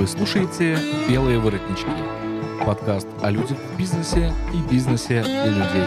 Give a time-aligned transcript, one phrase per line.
[0.00, 0.78] Вы слушаете
[1.10, 1.84] «Белые воротнички»–
[2.64, 5.86] подкаст о людях в бизнесе и бизнесе для людей.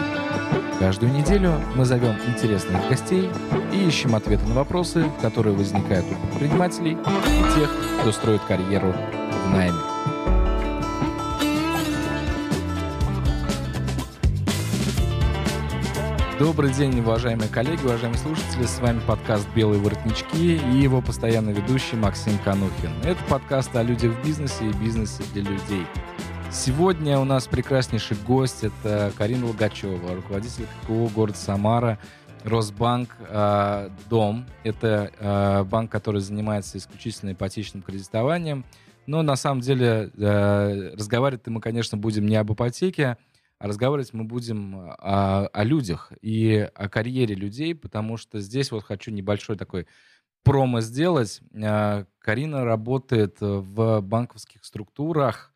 [0.78, 3.28] Каждую неделю мы зовем интересных гостей
[3.72, 7.68] и ищем ответы на вопросы, которые возникают у предпринимателей и тех,
[8.02, 8.94] кто строит карьеру
[9.48, 9.93] в найме.
[16.38, 18.64] Добрый день, уважаемые коллеги, уважаемые слушатели.
[18.64, 22.90] С вами подкаст «Белые воротнички» и его постоянный ведущий Максим Канухин.
[23.04, 25.86] Это подкаст о людях в бизнесе и бизнесе для людей.
[26.50, 28.64] Сегодня у нас прекраснейший гость.
[28.64, 32.00] Это Карина Логачева, руководитель ККО города Самара,
[32.42, 34.44] Росбанк э, Дом.
[34.64, 38.64] Это э, банк, который занимается исключительно ипотечным кредитованием.
[39.06, 43.18] Но на самом деле э, разговаривать мы, конечно, будем не об ипотеке, а
[43.58, 49.10] разговаривать мы будем о, о людях и о карьере людей, потому что здесь вот хочу
[49.10, 49.86] небольшой такой
[50.42, 51.40] промо сделать.
[51.62, 55.52] А, Карина работает в банковских структурах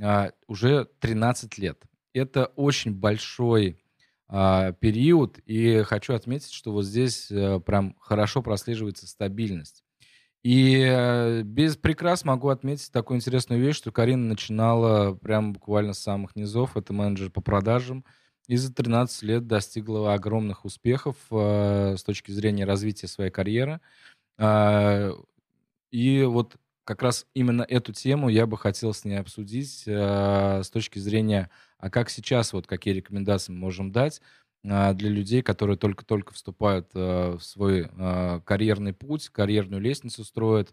[0.00, 1.82] а, уже 13 лет.
[2.12, 3.80] Это очень большой
[4.26, 9.83] период, и хочу отметить, что вот здесь э, прям хорошо прослеживается стабильность.
[10.44, 16.00] И э, без прикрас могу отметить такую интересную вещь, что Карина начинала прям буквально с
[16.00, 16.76] самых низов.
[16.76, 18.04] Это менеджер по продажам.
[18.46, 23.80] И за 13 лет достигла огромных успехов э, с точки зрения развития своей карьеры.
[24.36, 25.12] Э,
[25.90, 30.68] и вот как раз именно эту тему я бы хотел с ней обсудить э, с
[30.68, 31.48] точки зрения,
[31.78, 34.20] а как сейчас, вот какие рекомендации мы можем дать
[34.64, 40.72] для людей, которые только-только вступают э, в свой э, карьерный путь, карьерную лестницу строят.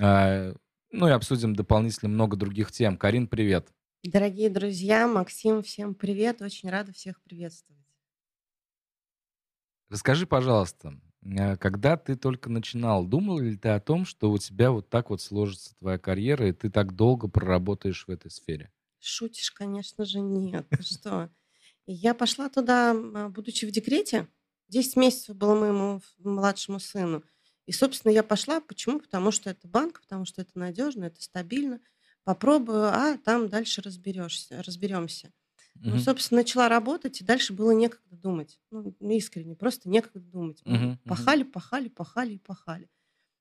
[0.00, 0.54] А,
[0.90, 2.96] ну и обсудим дополнительно много других тем.
[2.96, 3.68] Карин, привет.
[4.02, 6.40] Дорогие друзья, Максим, всем привет.
[6.40, 7.82] Очень рада всех приветствовать.
[9.90, 10.98] Расскажи, пожалуйста,
[11.38, 15.10] а, когда ты только начинал, думал ли ты о том, что у тебя вот так
[15.10, 18.72] вот сложится твоя карьера, и ты так долго проработаешь в этой сфере?
[18.98, 20.66] Шутишь, конечно же, нет.
[20.80, 21.30] Что?
[21.86, 22.94] Я пошла туда,
[23.28, 24.28] будучи в декрете.
[24.68, 27.22] 10 месяцев было моему младшему сыну.
[27.66, 28.60] И, собственно, я пошла.
[28.60, 29.00] Почему?
[29.00, 31.80] Потому что это банк, потому что это надежно, это стабильно.
[32.24, 35.32] Попробую, а там дальше разберешься, разберемся.
[35.76, 35.90] Угу.
[35.90, 38.58] Ну, собственно, начала работать, и дальше было некогда думать.
[38.70, 40.62] Ну, искренне, просто некогда думать.
[40.64, 42.88] Угу, пахали, пахали, пахали и пахали.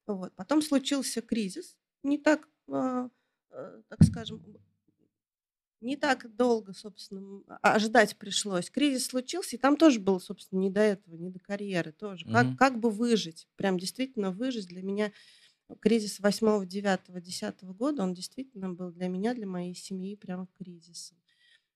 [0.06, 0.35] Вот.
[0.35, 1.75] Потом случился кризис.
[2.03, 3.09] Не так, э,
[3.51, 4.44] э, так скажем,
[5.85, 8.69] не так долго, собственно, ожидать пришлось.
[8.69, 12.25] Кризис случился, и там тоже было, собственно, не до этого, не до карьеры тоже.
[12.25, 12.57] Как, угу.
[12.57, 15.12] как бы выжить, прям действительно выжить для меня
[15.79, 21.18] кризис 8, 9, 10 года, он действительно был для меня, для моей семьи прям кризисом.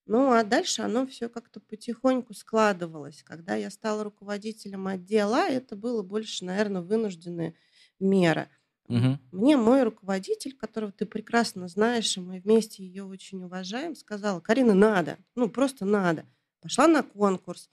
[0.06, 3.22] Ну, а дальше оно все как-то потихоньку складывалось.
[3.22, 7.54] Когда я стала руководителем отдела, это было больше, наверное, вынужденная
[8.00, 8.50] мера–
[8.90, 9.18] Угу.
[9.32, 14.74] Мне мой руководитель, которого ты прекрасно знаешь, и мы вместе ее очень уважаем, сказала, Карина,
[14.74, 16.26] надо, ну просто надо.
[16.60, 17.70] Пошла на конкурс.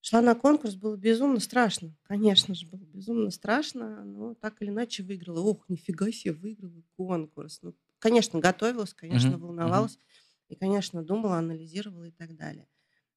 [0.00, 1.94] Шла на конкурс, было безумно страшно.
[2.02, 5.40] Конечно же, было безумно страшно, но так или иначе выиграла.
[5.40, 7.60] Ох, нифига себе, выиграла конкурс.
[7.62, 9.46] Ну, конечно, готовилась, конечно, угу.
[9.46, 9.94] волновалась.
[9.94, 10.02] Угу.
[10.48, 12.66] И, конечно, думала, анализировала и так далее.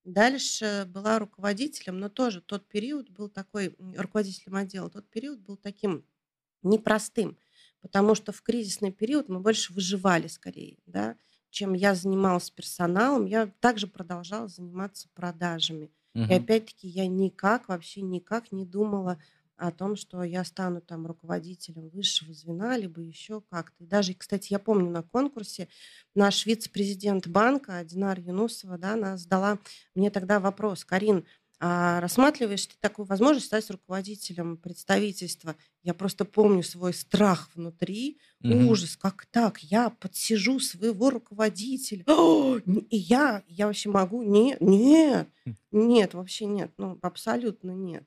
[0.03, 6.05] Дальше была руководителем, но тоже тот период был такой, руководителем отдела, тот период был таким
[6.65, 7.37] непростым,
[7.81, 11.15] потому что в кризисный период мы больше выживали скорее, да,
[11.49, 15.89] чем я занималась персоналом, я также продолжала заниматься продажами.
[16.13, 16.23] Угу.
[16.25, 19.17] И опять-таки я никак, вообще никак не думала
[19.57, 23.83] о том, что я стану там руководителем высшего звена, либо еще как-то.
[23.83, 25.69] И даже, кстати, я помню на конкурсе
[26.13, 29.59] наш вице-президент банка Динар Юнусова, да, она задала
[29.93, 31.25] мне тогда вопрос, Карин,
[32.01, 35.55] рассматриваешь ты такую возможность стать руководителем представительства.
[35.83, 38.71] Я просто помню свой страх внутри, угу.
[38.71, 42.03] ужас, как так, я подсижу своего руководителя.
[42.07, 44.21] О, и я, я вообще могу?
[44.21, 45.55] Нет, нет, хм.
[45.71, 48.03] нет, вообще нет, ну абсолютно нет.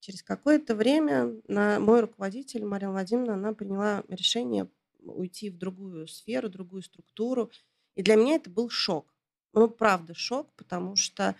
[0.00, 4.68] Через какое-то время на, мой руководитель Мария Владимировна, она приняла решение
[5.00, 7.50] уйти в другую сферу, другую структуру.
[7.96, 9.12] И для меня это был шок.
[9.52, 11.34] Ну, правда, шок, потому что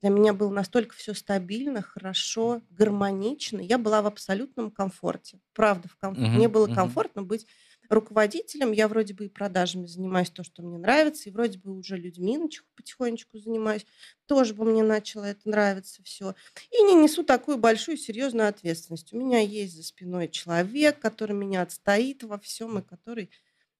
[0.00, 3.60] для меня было настолько все стабильно, хорошо, гармонично.
[3.60, 5.40] Я была в абсолютном комфорте.
[5.54, 6.30] Правда, в комфорте.
[6.30, 6.74] Uh-huh, мне было uh-huh.
[6.74, 7.46] комфортно быть
[7.88, 8.72] руководителем.
[8.72, 12.38] Я вроде бы и продажами занимаюсь, то, что мне нравится, и вроде бы уже людьми
[12.76, 13.86] потихонечку занимаюсь.
[14.26, 16.34] Тоже бы мне начало это нравиться все.
[16.70, 19.12] И не несу такую большую серьезную ответственность.
[19.12, 23.30] У меня есть за спиной человек, который меня отстоит во всем и который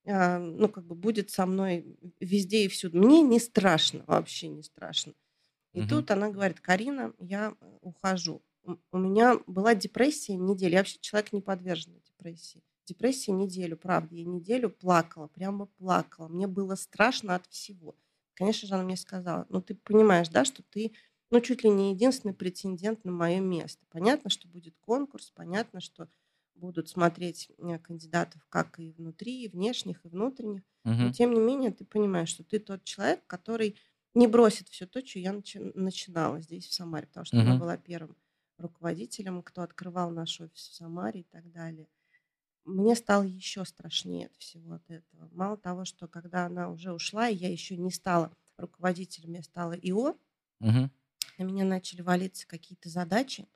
[0.07, 2.99] а, ну, как бы будет со мной везде и всюду.
[2.99, 5.13] Мне не страшно, вообще не страшно.
[5.73, 5.89] И угу.
[5.89, 8.43] тут она говорит, Карина, я ухожу.
[8.93, 10.73] У меня была депрессия неделю.
[10.73, 12.63] Я вообще человек не подверженный депрессии.
[12.87, 14.15] депрессии неделю, правда.
[14.15, 16.29] Я неделю плакала, прямо плакала.
[16.29, 17.97] Мне было страшно от всего.
[18.35, 20.93] Конечно же, она мне сказала, ну ты понимаешь, да, что ты
[21.31, 23.85] ну, чуть ли не единственный претендент на мое место.
[23.91, 26.09] Понятно, что будет конкурс, понятно, что
[26.55, 30.63] будут смотреть э, кандидатов как и внутри, и внешних, и внутренних.
[30.85, 33.77] Но тем не менее, ты понимаешь, что ты тот человек, который
[34.19, 37.77] не бросит все то, что я начи- начинала здесь, в Самаре, потому что она была
[37.77, 38.17] первым
[38.59, 41.89] руководителем, кто открывал наш офис в Самаре и так далее.
[42.65, 45.29] Мне стало еще страшнее от всего от этого.
[45.33, 49.73] Мало того, что когда она уже ушла, и я еще не стала руководителем, я стала
[49.75, 50.17] ИО,
[50.61, 50.91] Мгм
[51.39, 53.49] на меня начали валиться какие-то задачи.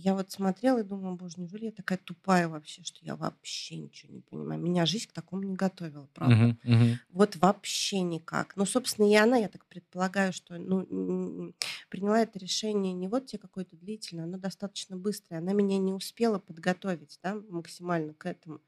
[0.00, 4.12] Я вот смотрела и думала, боже, неужели я такая тупая вообще, что я вообще ничего
[4.14, 4.60] не понимаю.
[4.60, 6.36] Меня жизнь к такому не готовила, правда.
[6.36, 6.98] Мгм, мгм.
[7.10, 8.56] Вот вообще никак.
[8.56, 11.54] Ну, собственно, и она, я так предполагаю, что ну,
[11.90, 15.40] приняла это решение не вот тебе какое-то длительное, оно достаточно быстрое.
[15.40, 18.60] Она меня не успела подготовить да, максимально к этому.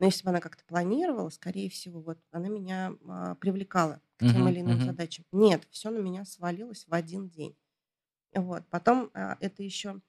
[0.00, 4.48] Но если бы она как-то планировала, скорее всего, вот она меня а, привлекала к тем
[4.48, 4.86] Мгм, или иным мгм.
[4.86, 5.24] задачам.
[5.32, 7.56] Нет, все на меня свалилось в один день.
[8.34, 8.64] Вот.
[8.70, 10.00] Потом а, это еще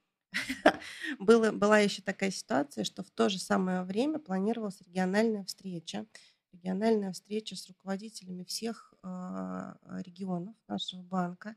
[1.20, 6.06] было, была еще такая ситуация, что в то же самое время планировалась региональная встреча.
[6.54, 11.56] Региональная встреча с руководителями всех а, регионов нашего банка.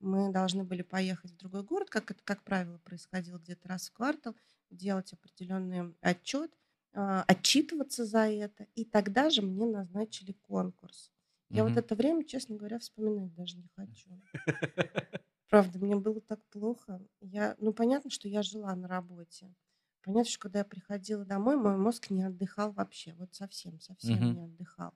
[0.00, 3.92] Мы должны были поехать в другой город, как это, как правило, происходило где-то раз в
[3.92, 4.36] квартал,
[4.70, 6.52] делать определенный отчет,
[6.94, 8.66] а, отчитываться за это.
[8.74, 11.12] И тогда же мне назначили конкурс.
[11.52, 11.78] Я вот Мгм.
[11.78, 14.22] это время, честно говоря, вспоминать даже не хочу.
[15.50, 17.00] Правда, мне было так плохо.
[17.20, 19.54] Я, ну, понятно, что я жила на работе.
[20.02, 23.14] Понятно, что когда я приходила домой, мой мозг не отдыхал вообще.
[23.14, 24.32] Вот совсем, совсем Мгм.
[24.32, 24.92] не отдыхал.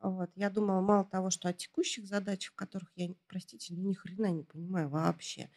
[0.00, 0.30] Вот.
[0.36, 4.30] Я думала мало того, что о текущих задачах, в которых я, простите, ну ни хрена
[4.32, 5.50] не понимаю вообще.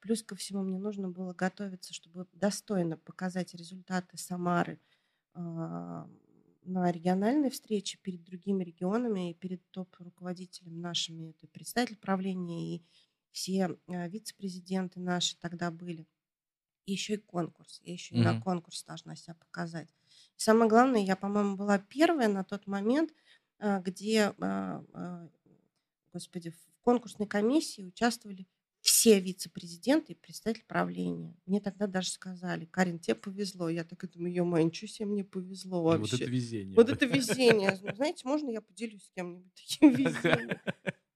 [0.00, 4.80] Плюс ко всему мне нужно было готовиться, чтобы достойно показать результаты Самары
[5.34, 6.08] а,
[6.62, 12.86] на региональной встрече перед другими регионами и перед топ-руководителями нашими, это представитель правления и
[13.32, 16.06] все а, вице-президенты наши тогда были.
[16.86, 17.80] И еще и конкурс.
[17.84, 19.88] Я еще и на конкурс должна себя показать.
[20.36, 23.12] И самое главное, я, по-моему, была первая на тот момент,
[23.58, 25.28] а, где, а, а,
[26.12, 28.46] господи, в конкурсной комиссии участвовали
[28.80, 31.36] все вице-президенты и представитель правления.
[31.46, 33.68] Мне тогда даже сказали, Карин, тебе повезло.
[33.68, 36.30] Я так думаю, ё-моё, ничего себе мне повезло Вот это вообще.
[36.30, 37.78] везение, Вот это везение.
[37.82, 40.60] Ну, Знаете, можно я поделюсь с кем-нибудь таким везением?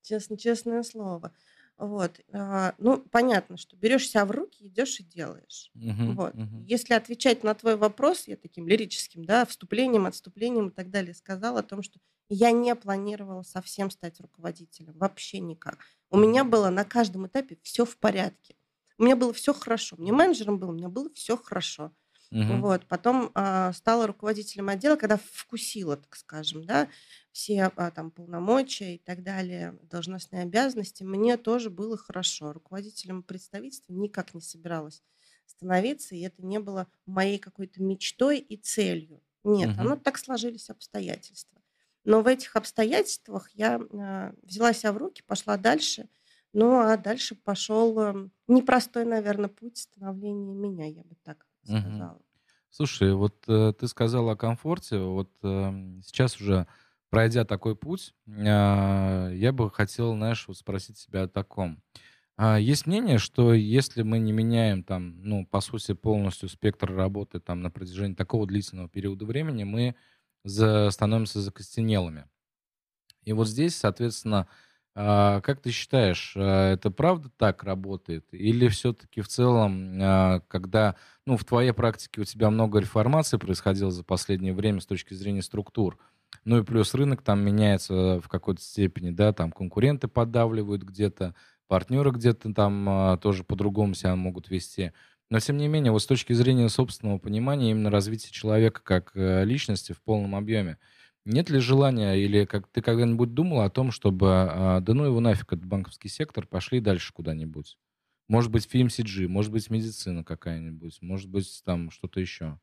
[0.03, 1.35] Честно, честное слово.
[1.82, 2.20] Вот.
[2.32, 5.73] а, Ну, понятно, что берешь себя в руки, идешь и делаешь.
[5.75, 6.34] Мгм, Вот.
[6.34, 6.67] мгм.
[6.67, 11.61] Если отвечать на твой вопрос, я таким лирическим, да, вступлением, отступлением и так далее сказала
[11.61, 11.99] о том, что
[12.29, 15.79] я не планировала совсем стать руководителем, вообще никак.
[16.11, 18.55] У меня было на каждом этапе все в порядке.
[18.99, 19.96] У меня было все хорошо.
[19.99, 21.93] Мне менеджером был, у меня было все хорошо.
[22.31, 22.61] Мгм.
[22.61, 22.87] Вот.
[22.88, 26.88] Потом а, стала руководителем отдела, когда вкусила, так скажем, да,
[27.32, 32.52] все а, там полномочия и так далее, должностные обязанности, мне тоже было хорошо.
[32.52, 35.02] Руководителем представительства никак не собиралась
[35.46, 39.23] становиться, и это не было моей какой-то мечтой и целью.
[39.44, 39.79] Нет, Мгм.
[39.79, 41.62] оно так сложились обстоятельства.
[42.05, 46.08] Но в этих обстоятельствах я а, взяла себя в руки, пошла дальше.
[46.52, 52.20] Ну, а дальше пошел э, непростой, наверное, путь становления меня, я бы так сказала.
[52.70, 54.98] Слушай, вот э, ты сказала о комфорте.
[54.98, 56.67] Вот эм, сейчас уже
[57.13, 61.83] пройдя такой путь, а, я бы хотел, знаешь, вот спросить себя о таком.
[62.37, 67.41] А, Есть мнение, что если мы не меняем там, ну, по сути, полностью спектр работы
[67.41, 69.97] там на протяжении такого длительного периода времени, мы
[70.45, 72.27] за- становимся закостенелыми.
[73.25, 74.49] И вот здесь, соответственно,
[74.95, 78.27] а, как ты считаешь, это правда так работает?
[78.33, 79.99] Или все-таки в целом,
[80.49, 85.15] когда, ну, в твоей практике у тебя много реформаций происходило за последнее время с точки
[85.15, 85.99] зрения структур,
[86.44, 91.34] ну и плюс рынок там меняется в какой-то степени, да, там конкуренты поддавливают где-то,
[91.69, 94.93] партнеры где-то там а, тоже по-другому себя могут вести.
[95.31, 99.44] Но тем не менее, вот с точки зрения собственного понимания именно развития человека как э,
[99.44, 100.79] личности в полном объеме,
[101.24, 105.20] нет ли желания или как ты когда-нибудь думал о том, чтобы, а, да ну его
[105.20, 107.79] нафиг, этот банковский сектор, пошли дальше куда-нибудь?
[108.29, 112.58] Может быть, в FMCG, может быть, медицина какая-нибудь, может быть, там что-то еще.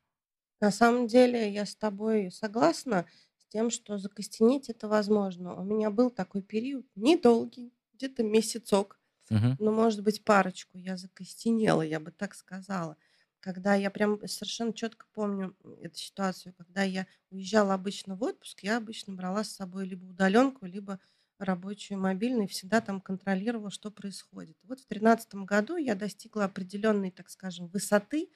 [0.60, 3.06] На самом деле я с тобой согласна
[3.50, 5.54] тем, что закостенеть это возможно.
[5.54, 9.58] У меня был такой период, недолгий, где-то месяцок, Мгм.
[9.58, 12.96] ну, может быть, парочку я закостенела, я бы так сказала.
[13.40, 18.76] Когда я прям совершенно четко помню эту ситуацию, когда я уезжала обычно в отпуск, я
[18.78, 21.00] обычно брала с собой либо удаленку, либо
[21.38, 24.58] рабочую мобильную, и всегда там контролировала, что происходит.
[24.62, 28.30] Вот в тринадцатом году я достигла определенной, так скажем, высоты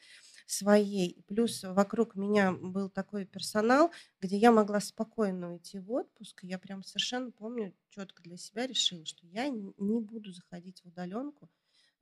[0.46, 1.22] своей.
[1.26, 6.40] Плюс вокруг меня был такой персонал, где я могла спокойно уйти в отпуск.
[6.42, 11.48] Я прям совершенно помню, четко для себя решила, что я не буду заходить в удаленку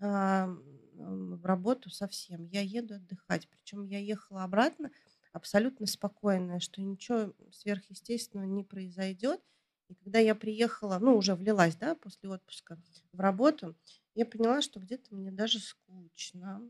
[0.00, 0.49] а,
[0.94, 2.44] в работу совсем.
[2.46, 3.49] Я еду отдыхать.
[3.49, 4.90] Причем я ехала обратно
[5.32, 9.40] абсолютно спокойная, что ничего сверхъестественного не произойдет.
[9.88, 12.78] И когда я приехала, ну, уже влилась, да, после отпуска
[13.12, 13.76] в работу,
[14.14, 16.62] я поняла, что где-то мне даже скучно,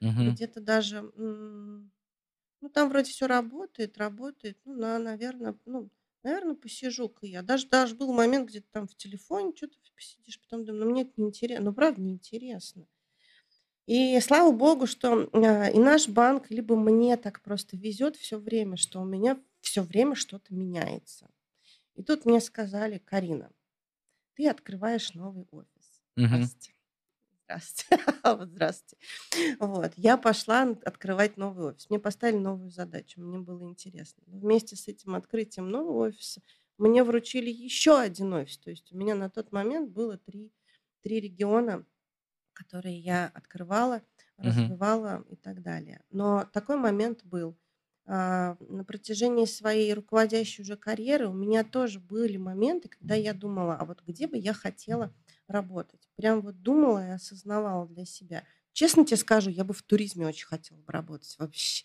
[0.00, 0.38] Мгм.
[0.38, 5.90] где-то даже, ну, там вроде все работает, работает, ну, на, наверное, ну,
[6.22, 7.42] наверное, посижу-ка я.
[7.42, 11.12] Даже, даже был момент, где-то там в телефоне что-то посидишь, потом думаю, ну, мне это
[11.16, 12.86] неинтересно, ну, правда, неинтересно.
[13.86, 18.76] И слава богу, что а, и наш банк, либо мне так просто везет все время,
[18.76, 21.30] что у меня все время что-то меняется.
[21.96, 23.52] И тут мне сказали, Карина,
[24.34, 26.02] ты открываешь новый офис.
[26.28, 26.74] Здравствуйте.
[27.48, 28.04] Здравствуйте.
[28.24, 28.96] Вот здравствуйте.
[29.58, 29.92] Вот.
[29.96, 31.88] Я пошла открывать новый офис.
[31.88, 33.20] Мне поставили новую задачу.
[33.22, 34.22] Мне было интересно.
[34.26, 36.42] Но Вместе с этим открытием нового офиса
[36.76, 38.58] мне вручили еще один офис.
[38.58, 40.52] То есть у меня на тот момент было три,
[41.02, 41.86] три региона,
[42.52, 44.02] которые я открывала,
[44.36, 46.02] развивала и так далее.
[46.10, 47.56] Но такой момент был–
[48.10, 53.74] а, на протяжении своей руководящей уже карьеры у меня тоже были моменты, когда я думала,
[53.74, 55.12] а вот где бы я хотела
[55.48, 56.08] работать.
[56.16, 58.44] Прям вот думала и осознавала для себя.
[58.72, 61.84] Честно тебе скажу, я бы в туризме очень хотела бы работать вообще.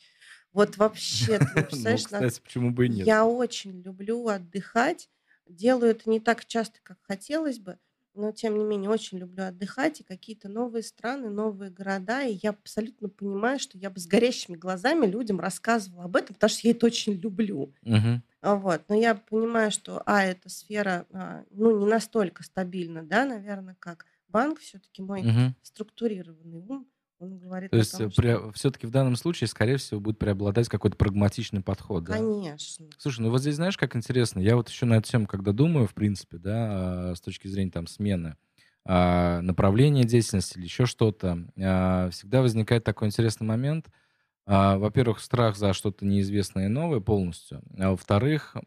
[0.52, 3.10] Вот вообще, ты Ну, представляешь, на- кстати, почему бы и нет?
[3.10, 5.10] я очень люблю отдыхать.
[5.48, 7.80] Делаю это не так часто, как хотелось бы,
[8.16, 12.24] но тем не менее очень люблю отдыхать и какие-то новые страны, новые города.
[12.24, 16.50] И я абсолютно понимаю, что я бы с горящими глазами людям рассказывала об этом, потому
[16.50, 17.74] что я это очень люблю.
[18.42, 18.84] А Вот.
[18.90, 24.06] Но я понимаю, что, а, эта сфера, а, ну, не настолько стабильна, да, наверное, как
[24.28, 24.60] банк.
[24.60, 25.54] Все-таки мой Мгм.
[25.62, 26.88] структурированный ум,
[27.24, 30.70] он говорит То о есть том, что, все-таки в данном случае, скорее всего, будет преобладать
[30.70, 32.18] какой-то прагматичный подход, да?
[32.18, 35.52] конечно, Слушай, ну вот здесь знаешь, как интересно, я вот еще на эту тему, когда
[35.52, 38.38] думаю, в принципе, да, а, с точки зрения там смены
[38.86, 43.88] а, направления деятельности или еще что-то, а, всегда возникает такой интересный момент.
[44.46, 48.58] Во-первых, страх за что-то неизвестное и новое полностью, а во-вторых,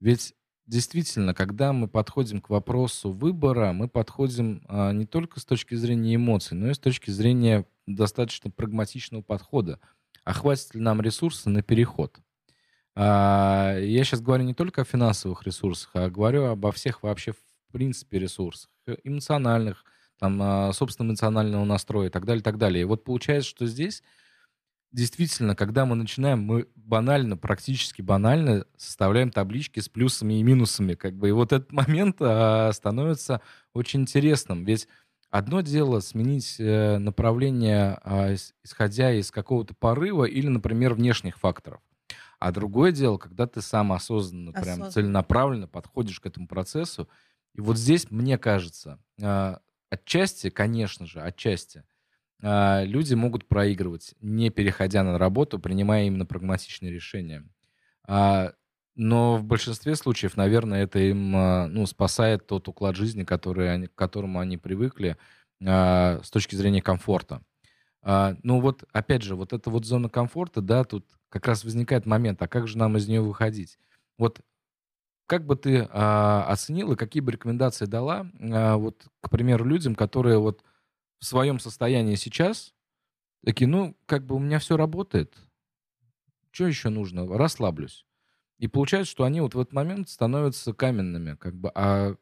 [0.00, 0.34] ведь
[0.72, 6.14] действительно, когда мы подходим к вопросу выбора, мы подходим а, не только с точки зрения
[6.14, 9.78] эмоций, но и с точки зрения достаточно прагматичного подхода.
[10.24, 12.18] А хватит ли нам ресурса на переход?
[12.94, 17.72] А, Я сейчас говорю не только о финансовых ресурсах, а говорю обо всех вообще в
[17.72, 19.84] принципе ресурсах, э, эмоциональных,
[20.18, 22.82] там, а, собственно, эмоционального настроя и так далее, и так далее.
[22.82, 24.02] И вот получается, что здесь
[24.92, 31.14] действительно, когда мы начинаем, мы банально, практически банально составляем таблички с плюсами и минусами, как
[31.16, 33.40] бы, и вот этот момент а, становится
[33.74, 34.88] очень интересным, ведь
[35.30, 41.80] одно дело сменить э, направление, а, ис- исходя из какого-то порыва или, например, внешних факторов,
[42.38, 44.90] а другое дело, когда ты сам осознанно, прям осознанно.
[44.90, 47.08] целенаправленно подходишь к этому процессу,
[47.54, 51.84] и вот здесь, мне кажется, а, отчасти, конечно же, отчасти,
[52.42, 57.44] люди могут проигрывать, не переходя на работу, принимая именно прагматичные решения.
[58.06, 58.52] А,
[58.96, 63.86] Но в большинстве случаев, наверное, это им а, ну, спасает тот уклад жизни, который они,
[63.86, 65.16] к которому они привыкли
[65.64, 67.42] а, с точки зрения комфорта.
[68.02, 72.06] А, Ну вот, опять же, вот эта вот зона комфорта, да, тут как раз возникает
[72.06, 73.78] момент, а как же нам из нее выходить?
[74.18, 74.40] Вот
[75.26, 80.38] как бы ты а, оценила, какие бы рекомендации дала, а, вот, к примеру, людям, которые
[80.38, 80.62] вот
[81.22, 82.74] в своем состоянии сейчас
[83.44, 85.36] такие, ну, как бы у меня все работает,
[86.50, 87.28] что еще нужно?
[87.28, 88.04] Расслаблюсь.
[88.58, 91.70] И получается, что они вот в этот момент становятся каменными, как бы.
[91.76, 92.16] А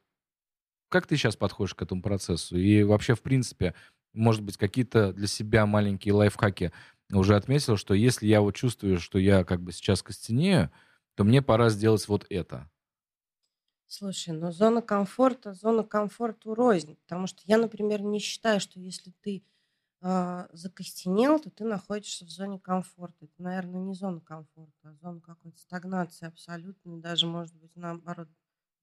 [0.90, 2.58] как ты сейчас подходишь к этому процессу?
[2.58, 3.74] И вообще, в принципе,
[4.12, 6.70] может быть, какие-то для себя маленькие лайфхаки
[7.10, 10.70] уже отметил, что если я вот чувствую, что я как бы сейчас костенею,
[11.14, 12.70] то мне пора сделать вот это.
[13.92, 19.12] Слушай, ну зона комфорта, зона комфорта рознь, потому что я, например, не считаю, что если
[19.20, 19.42] ты
[20.02, 23.24] а, закостенел, то ты находишься в зоне комфорта.
[23.26, 28.28] Это, наверное, не зона комфорта, а зона какой-то стагнации абсолютно, даже, может быть, наоборот,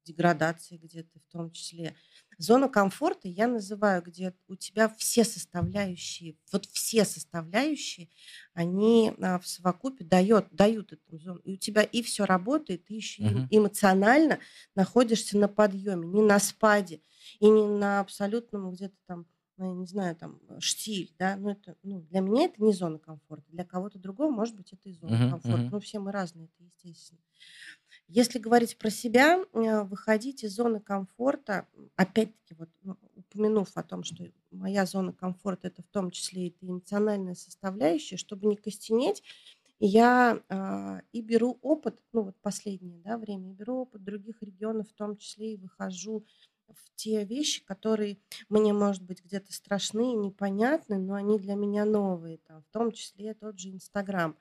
[0.07, 1.95] деградации где-то в том числе.
[2.37, 8.09] Зона комфорта я называю, где у тебя все составляющие, вот все составляющие,
[8.53, 11.39] они а, в совокупе дает, дают эту зону.
[11.39, 13.49] И у тебя и все работает, ты еще Мгм.
[13.49, 14.39] эмоционально
[14.75, 17.01] находишься на подъеме, не на спаде
[17.39, 21.49] и не на абсолютном где-то там, ну, я не знаю, там э, штиль, да, ну
[21.49, 24.93] это, ну, для меня это не зона комфорта, для кого-то другого, может быть, это и
[24.93, 25.71] зона Мгм, комфорта, мгм.
[25.71, 27.21] ну, все мы разные, это естественно.
[28.07, 34.03] Если говорить про себя, э, выходить из зоны комфорта, опять-таки, вот ну, упомянув о том,
[34.03, 39.23] что моя зона комфорта это в том числе и эмоциональная составляющая, чтобы не костенеть,
[39.79, 44.93] я э, и беру опыт, ну вот последнее да, время, беру опыт других регионов, в
[44.93, 46.25] том числе и выхожу
[46.69, 48.17] в те вещи, которые
[48.49, 52.91] мне, может быть, где-то страшны и непонятны, но они для меня новые, там, в том
[52.91, 54.35] числе тот же Инстаграм.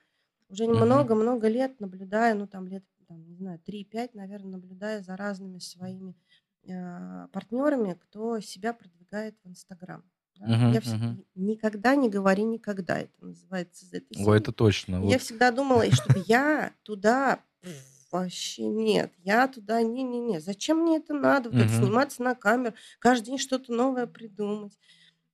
[0.48, 5.58] Уже много-много лет наблюдаю, ну там лет, там, не знаю, 3-5, наверное, наблюдаю за разными
[5.58, 6.16] своими
[6.62, 10.04] э, партнерами, кто себя продвигает в Инстаграм.
[10.36, 10.52] Да?
[10.52, 11.18] Мгм, Я вс- мгм.
[11.34, 14.34] никогда не говори никогда, это называется из этой О, серии.
[14.34, 15.00] это точно.
[15.00, 15.20] Я Вот.
[15.20, 17.44] всегда думала, и чтобы я туда
[18.10, 20.40] вообще нет, я туда не-не-не.
[20.40, 21.50] Зачем мне это надо?
[21.50, 21.72] Вот это Мгм.
[21.72, 24.78] сниматься на камеру, каждый день что-то новое придумать.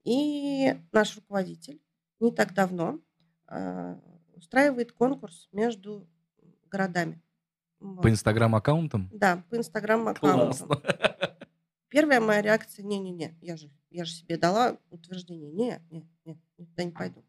[0.05, 1.81] И наш руководитель
[2.21, 3.01] не так давно
[3.47, 4.01] а,
[4.35, 6.09] устраивает конкурс между
[6.71, 7.23] городами.
[8.01, 9.09] По инстаграм-аккаунтам?
[9.13, 10.69] Да, по инстаграм-аккаунтам.
[11.89, 16.85] Первая моя реакция, не-не-не, я же, я же себе дала утверждение, не, не, не, туда
[16.85, 17.23] не пойду.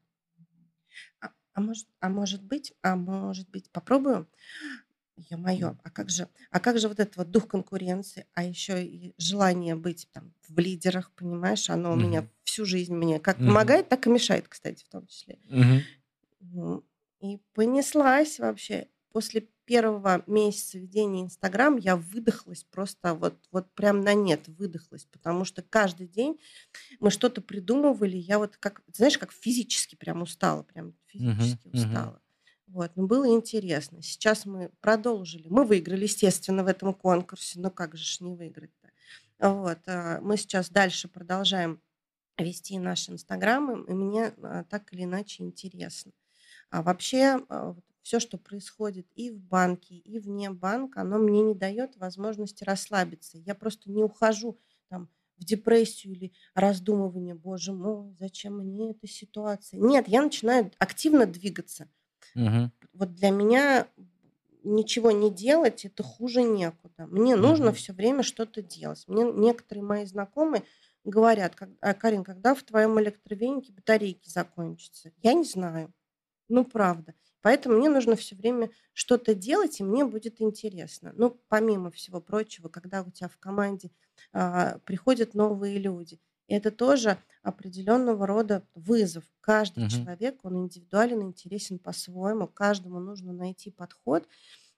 [1.21, 4.27] А, а может, а может быть, а может быть, попробую?
[5.17, 9.13] Ё-моё, а как же, а как же вот этот вот дух конкуренции, а еще и
[9.17, 13.47] желание быть там в лидерах, понимаешь, оно у меня всю жизнь мне как Мгм.
[13.47, 15.37] помогает, так и мешает, кстати, в том числе.
[15.49, 15.83] Мгм.
[16.39, 16.83] Ну,
[17.19, 18.87] и понеслась вообще.
[19.11, 25.45] После первого месяца ведения Инстаграм я выдохлась просто вот, вот прям на нет выдохлась, потому
[25.45, 26.39] что каждый день
[26.99, 31.73] мы что-то придумывали, я вот как, знаешь, как физически прям устала, прям физически мгм.
[31.73, 32.21] устала.
[32.67, 34.01] Вот, но было интересно.
[34.01, 35.47] Сейчас мы продолжили.
[35.49, 37.59] Мы выиграли, естественно, в этом конкурсе.
[37.59, 38.89] Ну как же ж не выиграть-то?
[39.39, 41.81] Вот, а, мы сейчас дальше продолжаем
[42.37, 46.11] вести наши инстаграмы, и мне а, так или иначе интересно.
[46.71, 47.41] А вообще
[48.03, 53.37] все, что происходит и в банке, и вне банка, оно мне не дает возможности расслабиться.
[53.39, 59.79] Я просто не ухожу там в депрессию или раздумывание, боже мой, зачем мне эта ситуация.
[59.79, 61.89] Нет, я начинаю активно двигаться.
[62.35, 62.71] Мгм.
[62.93, 63.87] Вот для меня
[64.63, 67.07] ничего не делать это хуже некуда.
[67.07, 69.03] Мне нужно все время что-то делать.
[69.07, 70.63] Мне некоторые мои знакомые
[71.03, 75.11] говорят, «А, Карин, когда в твоем электровенике батарейки закончатся?
[75.21, 75.93] Я не знаю.
[76.49, 77.15] Ну, правда.
[77.43, 81.13] Поэтому мне нужно все время что-то делать, и мне будет интересно.
[81.15, 83.91] Ну, помимо всего прочего, когда у тебя в команде
[84.33, 89.25] а, приходят новые люди, это тоже определенного рода вызов.
[89.41, 89.87] Каждый Мгм.
[89.87, 92.47] человек, он индивидуален, интересен по-своему.
[92.47, 94.27] Каждому нужно найти подход,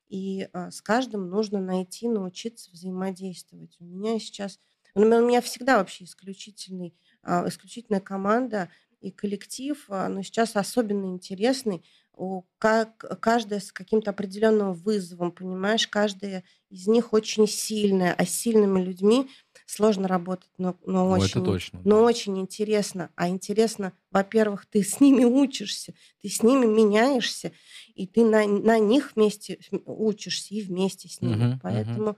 [0.07, 3.77] и а, с каждым нужно найти, научиться взаимодействовать.
[3.79, 4.59] У меня сейчас,
[4.93, 8.69] у меня всегда вообще исключительный, а, исключительная команда
[9.01, 11.85] и коллектив, а, но сейчас особенно интересный.
[12.17, 18.29] У как каждая с каким-то определенным вызовом, понимаешь, каждая из них очень сильная, а с
[18.29, 19.29] сильными людьми
[19.65, 22.03] сложно работать, но, но это очень, точно, но да.
[22.03, 23.11] очень интересно.
[23.15, 27.51] А интересно, во-первых, ты с ними учишься, ты с ними меняешься,
[27.95, 31.45] и ты на, на них вместе учишься и вместе с ними.
[31.45, 31.59] Мгм.
[31.61, 32.17] Поэтому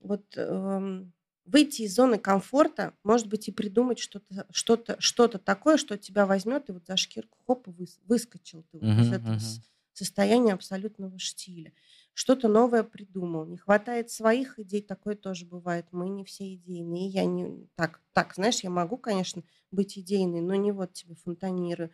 [0.00, 1.12] вот эм,
[1.44, 6.68] выйти из зоны комфорта, может быть, и придумать что-то что что такое, что тебя возьмет,
[6.68, 9.60] и вот за шкирку хоп, и выс- выскочил ты вот из Мгм, этого с-
[9.92, 11.72] состояния абсолютного штиля.
[12.14, 13.44] Что-то новое придумал.
[13.46, 15.86] Не хватает своих идей, такое тоже бывает.
[15.92, 17.08] Мы не все идейные.
[17.08, 21.90] Я не так, так, знаешь, я могу, конечно, быть идейной, но не вот тебе фонтанирую.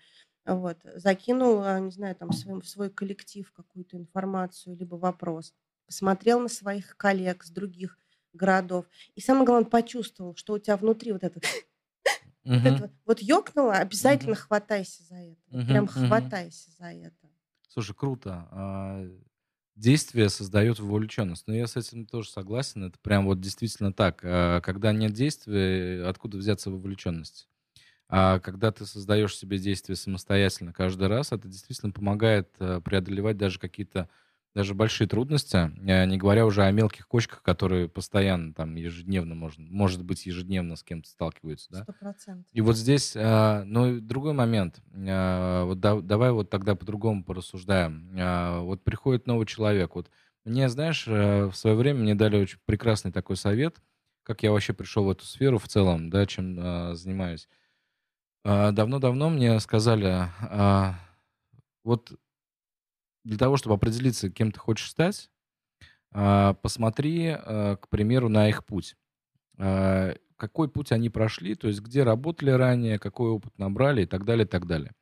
[0.46, 0.78] Вот.
[0.94, 5.54] Закинул, а, не знаю, там своим, в свой коллектив какую-то информацию, либо вопрос.
[5.86, 7.98] Посмотрел на своих коллег с других
[8.32, 8.86] городов.
[9.14, 11.40] И самое главное, почувствовал, что у тебя внутри вот это,
[12.44, 15.66] вот, это ёкнуло, обязательно хватайся за это.
[15.66, 17.28] Прям хватайся за это.
[17.68, 18.48] Слушай, круто.
[18.50, 19.06] А,
[19.76, 21.46] Действие создает вовлеченность.
[21.46, 22.84] Но я с этим тоже согласен.
[22.84, 24.20] Это прям вот действительно так.
[24.22, 27.48] А, Когда нет действия, откуда взяться вовлеченность?
[28.08, 33.60] А когда ты создаешь себе действия самостоятельно каждый раз, это действительно помогает э, преодолевать даже
[33.60, 34.08] какие-то
[34.54, 39.64] даже большие трудности, э, не говоря уже о мелких кочках, которые постоянно, там, ежедневно, можно,
[39.70, 41.82] может быть, ежедневно с кем-то сталкиваются, да?
[41.84, 42.46] Сто процентов.
[42.52, 44.80] И вот здесь, а, ну, другой момент.
[44.92, 48.10] А, Вот да- давай вот тогда по-другому порассуждаем.
[48.64, 49.94] Вот приходит новый человек.
[49.94, 50.10] Вот
[50.44, 53.76] мне, знаешь, э, в свое время мне дали очень прекрасный такой совет,
[54.24, 57.48] как я вообще пришел в эту сферу в целом, да, чем занимаюсь.
[58.44, 60.28] Давно-давно мне сказали,
[61.84, 62.12] вот
[63.24, 65.30] для того, чтобы определиться, кем ты хочешь стать,
[66.12, 68.96] а, посмотри, а, к примеру, на их путь.
[69.59, 74.24] А, Какой путь они прошли, то есть где работали ранее, какой опыт набрали и так
[74.24, 74.92] далее, и так далее.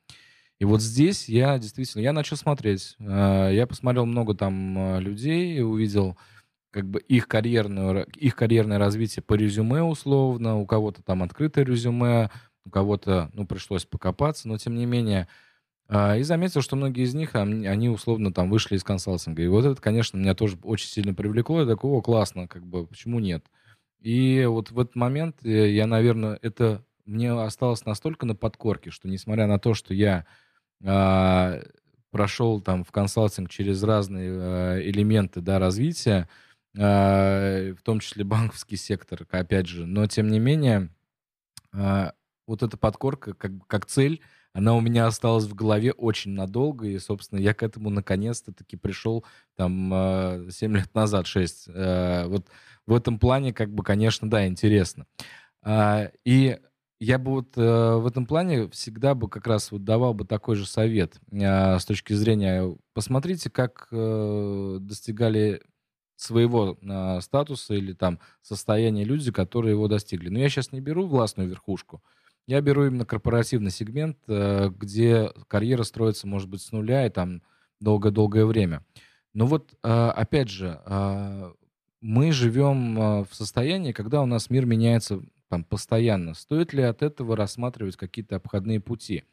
[0.60, 2.96] И вот здесь я действительно, я начал смотреть.
[3.00, 6.18] Я посмотрел много там людей, увидел
[6.70, 12.30] как бы их, карьерную, их карьерное развитие по резюме условно, у кого-то там открытое резюме,
[12.64, 15.28] у кого-то, ну, пришлось покопаться, но тем не менее,
[15.90, 19.42] и заметил, что многие из них, они условно там вышли из консалтинга.
[19.42, 21.60] И вот это, конечно, меня тоже очень сильно привлекло.
[21.60, 23.46] Я такой, о, классно, как бы, почему нет?
[24.00, 29.08] И вот в этот момент э, я, наверное, это мне осталось настолько на подкорке, что
[29.08, 30.26] несмотря на то, что я
[30.84, 31.60] а,
[32.10, 36.28] прошел там в консалтинг через разные а, элементы да, развития,
[36.76, 40.90] а, в том числе банковский сектор, опять же, но тем не менее,
[41.72, 42.12] а,
[42.46, 44.20] вот эта подкорка как, как цель,
[44.52, 48.76] она у меня осталась в голове очень надолго, и, собственно, я к этому наконец-то таки
[48.76, 49.24] пришел
[49.56, 49.90] там
[50.50, 51.68] 7 а, лет назад, 6.
[51.68, 52.46] А, вот
[52.86, 55.06] в этом плане, как бы, конечно, да, интересно.
[55.62, 56.58] А, и
[57.00, 60.56] я бы вот э, в этом плане всегда бы как раз вот давал бы такой
[60.56, 65.62] же совет с точки зрения, посмотрите, как э, достигали
[66.16, 66.76] своего
[67.20, 70.28] статуса или там состояния люди, которые его достигли.
[70.28, 72.02] Но я сейчас не беру властную верхушку,
[72.48, 77.42] я беру именно корпоративный сегмент, э, где карьера строится, может быть, с нуля и там
[77.78, 78.86] долгое-долгое время.
[79.34, 81.52] Но вот, э, опять же, э,
[82.00, 86.32] мы живем в состоянии, когда у нас мир меняется там постоянно.
[86.32, 89.24] Стоит ли от этого рассматривать какие-то обходные пути?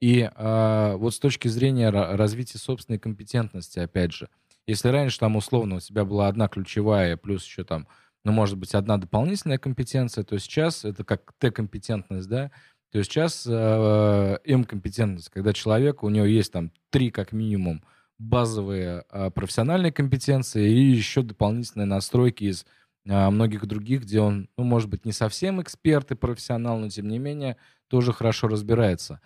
[0.00, 4.28] И вот с точки зрения развития собственной компетентности, опять же,
[4.66, 7.86] если раньше там условно у тебя была одна ключевая, плюс еще там
[8.26, 12.50] ну, может быть, одна дополнительная компетенция, то сейчас это как Т-компетентность, да,
[12.90, 17.84] то есть сейчас э, М-компетентность, когда человек, у него есть там три как минимум
[18.18, 22.66] базовые э, профессиональные компетенции и еще дополнительные настройки из
[23.04, 27.06] э, многих других, где он, ну, может быть, не совсем эксперт и профессионал, но тем
[27.06, 29.20] не менее тоже хорошо разбирается.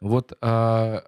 [0.00, 1.00] Вот э,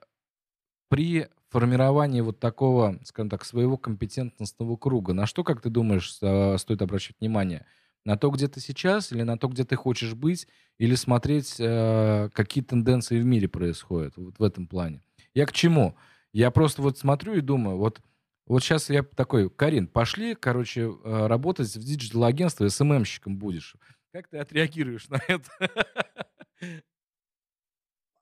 [0.90, 6.82] при формирование вот такого, скажем так, своего компетентностного круга, на что, как ты думаешь, стоит
[6.82, 7.66] обращать внимание?
[8.04, 10.46] На то, где ты сейчас, или на то, где ты хочешь быть,
[10.78, 15.02] или смотреть, э, какие тенденции в мире происходят вот в этом плане?
[15.34, 15.96] Я к чему?
[16.32, 18.00] Я просто вот смотрю и думаю, вот,
[18.46, 23.74] вот сейчас я такой, Карин, пошли, короче, э, работать в digital -агентство, SMM щиком будешь.
[24.12, 25.50] Как ты отреагируешь на это?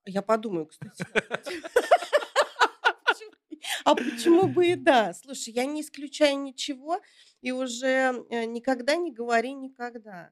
[0.04, 1.04] Я подумаю, кстати.
[3.84, 5.12] А почему бы и да?
[5.14, 7.00] Слушай, я не исключаю ничего,
[7.40, 10.30] и уже э, никогда не говори никогда.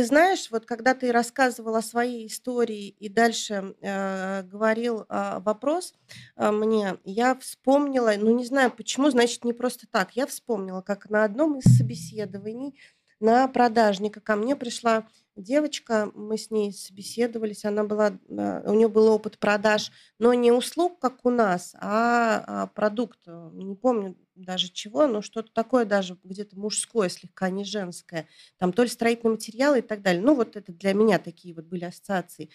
[0.00, 5.94] Ты знаешь, вот когда ты рассказывал о своей истории и дальше э, говорил э, вопрос
[6.36, 11.10] э, мне, я вспомнила, ну не знаю почему, значит не просто так, я вспомнила, как
[11.10, 12.78] на одном из собеседований
[13.18, 19.08] на продажника ко мне пришла девочка, мы с ней собеседовались, она была, у нее был
[19.08, 25.06] опыт продаж, но не услуг, как у нас, а, а продукт, не помню даже чего,
[25.06, 29.82] но что-то такое даже где-то мужское, слегка не женское, там то ли строительные материалы и
[29.82, 30.22] так далее.
[30.22, 32.50] Ну вот это для меня такие вот были ассоциации.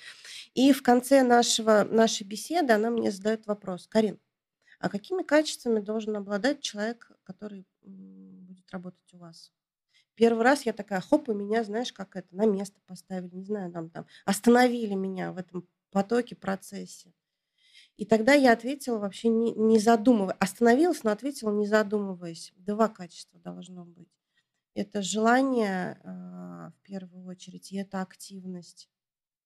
[0.54, 4.20] И в конце нашего, нашей беседы она мне задает вопрос, Карин,
[4.80, 9.52] а какими качествами должен обладать человек, который будет работать у вас?
[10.16, 13.72] Первый раз я такая, хоп, и меня, знаешь, как это, на место поставили, не знаю,
[13.72, 17.14] там, там, остановили меня в этом потоке, процессе.
[17.98, 20.38] И тогда я ответила вообще не, не задумываясь.
[20.40, 22.54] Остановилась, но ответила не задумываясь.
[22.58, 24.10] Два качества должно быть.
[24.74, 28.90] Это желание э, в первую очередь, и это активность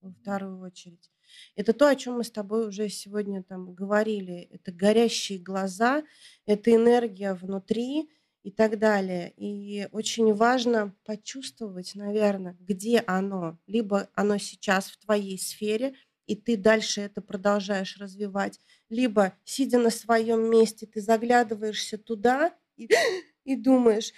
[0.02, 1.12] во вторую очередь.
[1.56, 4.50] Это то, о чем мы с тобой уже сегодня там говорили.
[4.52, 6.04] Это горящие глаза,
[6.48, 8.10] это энергия внутри,
[8.50, 9.34] и так далее.
[9.38, 13.60] И очень важно почувствовать, наверное, где оно.
[13.68, 15.94] Либо оно сейчас в твоей сфере,
[16.28, 18.60] и ты дальше это продолжаешь развивать,
[18.90, 22.90] либо, сидя на своем месте, ты заглядываешься туда и,
[23.46, 24.14] и думаешь,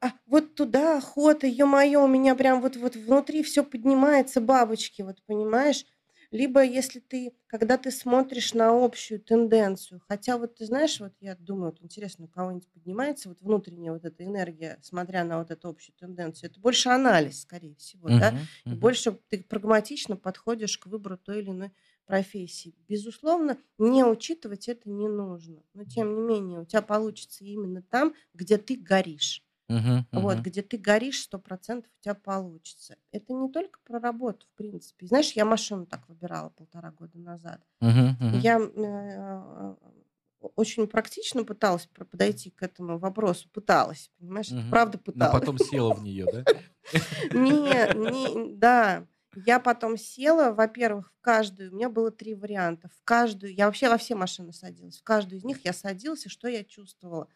[0.00, 5.18] а, вот туда охота, ё-моё, у меня прям вот, вот внутри все поднимается, бабочки, вот
[5.26, 5.84] понимаешь?
[6.30, 11.34] Либо если ты, когда ты смотришь на общую тенденцию, хотя вот ты знаешь, вот я
[11.36, 15.68] думаю, вот интересно, у кого-нибудь поднимается вот внутренняя вот эта энергия, смотря на вот эту
[15.70, 18.34] общую тенденцию, это больше анализ, скорее всего, да,
[18.68, 21.72] и больше ты прагматично подходишь к выбору той или иной
[22.04, 22.74] профессии.
[22.88, 28.14] Безусловно, не учитывать это не нужно, но тем не менее у тебя получится именно там,
[28.34, 29.47] где ты горишь.
[29.68, 32.96] Мгм, Вот, где ты горишь, сто процентов у тебя получится.
[33.12, 35.06] Это не только про работу, в принципе.
[35.06, 37.62] Знаешь, я машину так выбирала полтора года назад.
[37.80, 38.38] Мгм, мгм.
[38.38, 39.76] Я э,
[40.40, 43.48] очень практично пыталась подойти к этому вопросу.
[43.50, 44.52] Пыталась, понимаешь?
[44.52, 46.46] Это правда Но потом села в нее, да?
[47.32, 49.06] Не, не, да.
[49.34, 52.88] Я потом села, во-первых, в каждую, у меня было три варианта.
[52.88, 54.98] В каждую, я вообще во все машины садилась.
[54.98, 57.28] В каждую из них я садилась, и что я чувствовала?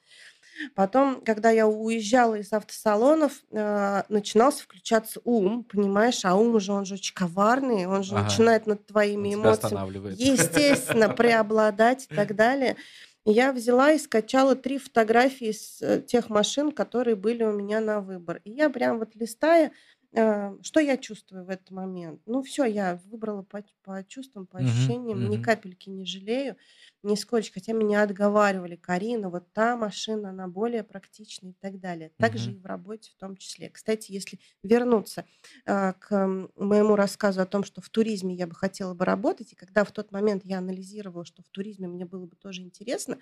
[0.74, 6.84] Потом, когда я уезжала из автосалонов, э, начинался включаться ум, понимаешь, а ум уже, он
[6.84, 8.24] же очень коварный, он же Ага.
[8.24, 12.76] начинает над Он твоими тебя эмоциями, естественно, преобладать и так далее.
[13.24, 18.00] Я взяла и скачала три фотографии с э, тех машин, которые были у меня на
[18.00, 18.40] выбор.
[18.44, 19.72] И я прям вот листая,
[20.14, 22.20] что я чувствую в этот момент.
[22.27, 25.38] Ну все, я выбрала по, по чувствам, по ощущениям, ни мгм.
[25.38, 26.57] капельки не жалею,
[27.03, 27.55] нисколько.
[27.55, 32.11] Хотя меня отговаривали, Карина, вот та машина, она более практичная и так далее.
[32.18, 32.55] Также Мгм.
[32.55, 33.70] и в работе в том числе.
[33.70, 35.25] Кстати, если вернуться
[35.64, 39.57] а, к моему рассказу о том, что в туризме я бы хотела бы работать, и
[39.57, 43.18] когда в тот момент я анализировала, что в туризме мне было бы тоже интересно,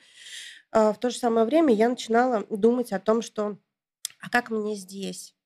[0.73, 3.59] а, в то же самое время я начинала думать о том, что
[4.21, 5.37] а как мне здесь?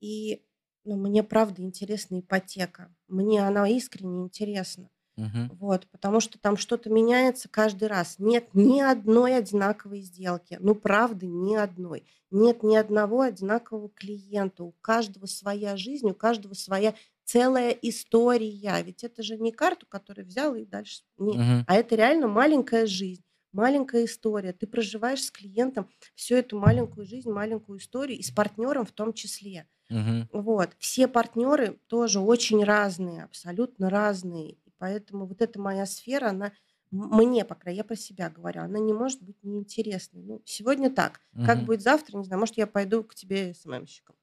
[0.00, 0.44] И
[0.84, 2.94] ну, мне правда интересна ипотека.
[3.08, 4.90] Мне она искренне интересна.
[5.16, 5.50] Мгм.
[5.60, 8.16] Вот, потому что там что-то меняется каждый раз.
[8.18, 10.58] Нет ни одной одинаковой сделки.
[10.60, 12.04] Ну, правда, ни одной.
[12.30, 14.64] Нет ни одного одинакового клиента.
[14.64, 16.94] У каждого своя жизнь, у каждого своя
[17.24, 18.82] целая история.
[18.82, 21.02] Ведь это же не карту, которую взял и дальше.
[21.18, 21.36] Нет.
[21.36, 21.64] Мгм.
[21.66, 24.52] А это реально маленькая жизнь, маленькая история.
[24.52, 29.12] Ты проживаешь с клиентом всю эту маленькую жизнь, маленькую историю, и с партнером в том
[29.12, 29.68] числе.
[29.90, 30.28] Мгм.
[30.32, 30.70] Вот.
[30.78, 34.52] Все партнеры тоже очень разные, абсолютно разные.
[34.52, 36.52] И поэтому вот эта моя сфера, она
[36.90, 40.22] мне, по крайней мере, я про себя говорю, она не может быть неинтересной.
[40.22, 41.20] Ну, сегодня так.
[41.42, 41.66] Как Мгм.
[41.66, 44.16] будет завтра, не знаю, может, я пойду к тебе СММщиком.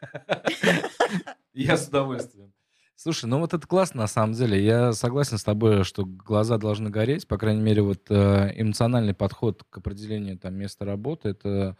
[1.54, 2.52] Я с удовольствием.
[2.96, 4.62] Слушай, ну вот это классно на самом деле.
[4.64, 7.26] Я согласен с тобой, что глаза должны гореть.
[7.26, 11.76] По крайней мере, вот э, эмоциональный подход к определению там места работы это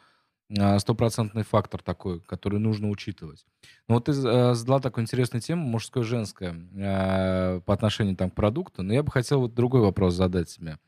[0.78, 3.44] стопроцентный фактор такой, который нужно учитывать.
[3.88, 8.82] Ну вот ты э, задала такую интересную тему, мужское-женское, э, по отношению там к продукту,
[8.82, 10.78] но я бы хотел вот другой вопрос задать тебе.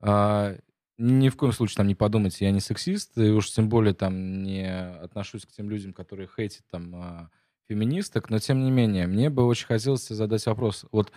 [0.00, 0.56] А,
[0.98, 4.42] Ни в коем случае там не подумайте, я не сексист, и уж тем более там
[4.42, 7.30] не отношусь к тем людям, которые хейтят там а,
[7.68, 10.84] феминисток, но тем не менее, мне бы очень хотелось задать вопрос.
[10.92, 11.12] Вот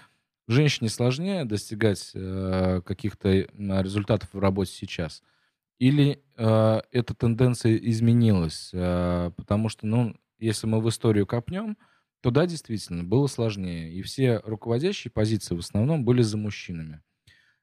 [0.47, 5.23] женщине сложнее достигать каких-то результатов в работе сейчас?
[5.83, 8.69] Или э, эта тенденция изменилась?
[8.71, 11.77] Э, потому что, ну, если мы в историю копнем,
[12.21, 13.91] то да, действительно, было сложнее.
[13.91, 17.01] И все руководящие позиции в основном были за мужчинами.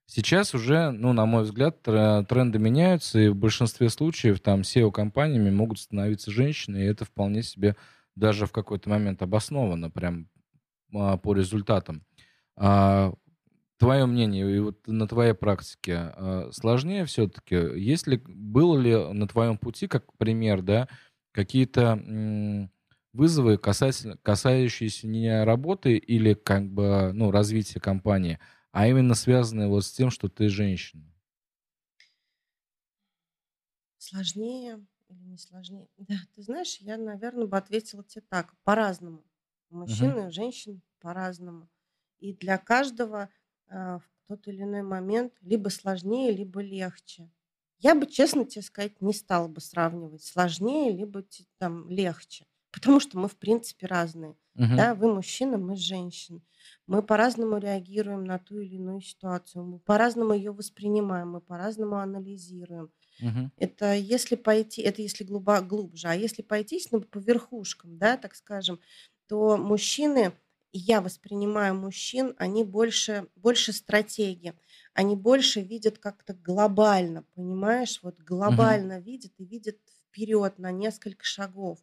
[0.04, 5.48] Сейчас уже, ну, на мой взгляд, тр- тренды меняются, и в большинстве случаев там SEO-компаниями
[5.48, 7.74] могут становиться женщины, и это вполне себе
[8.16, 10.28] даже в какой-то момент обосновано прям
[10.94, 12.04] а, по результатам.
[12.54, 13.14] А,
[13.80, 17.56] твое мнение, и вот на твоей практике а, сложнее все-таки?
[17.56, 20.88] Есть ли, было ли на твоем пути, как пример, да,
[21.32, 21.98] какие-то
[23.12, 28.38] вызовы, касательно, касающиеся не работы или как бы, ну, развития компании,
[28.72, 31.12] а именно связанные вот с тем, что ты женщина?
[33.98, 35.88] Сложнее или не сложнее?
[35.96, 39.24] Да, ты знаешь, я, наверное, бы ответила тебе так, по-разному.
[39.68, 40.20] Мужчин Мгм.
[40.26, 41.68] и женщин по-разному.
[42.18, 43.30] И для каждого
[43.70, 47.30] в тот или иной момент либо сложнее, либо легче.
[47.78, 51.24] Я бы, честно тебе сказать, не стала бы сравнивать сложнее, либо
[51.58, 52.46] там легче.
[52.72, 54.36] Потому что мы, в принципе, разные.
[54.54, 54.76] Мгм.
[54.76, 56.42] Да, вы мужчина, мы женщины.
[56.86, 59.64] Мы по-разному реагируем на ту или иную ситуацию.
[59.64, 62.92] Мы по-разному ее воспринимаем, мы по-разному анализируем.
[63.18, 63.50] Мгм.
[63.56, 68.34] Это если пойти, это если глубо, глубже, а если пойтись ну, по верхушкам, да, так
[68.34, 68.80] скажем,
[69.28, 70.32] то мужчины,
[70.72, 74.54] я воспринимаю мужчин, они больше, больше стратеги,
[74.94, 79.78] они больше видят как-то глобально, понимаешь, вот глобально видят и видят
[80.08, 81.78] вперед на несколько шагов.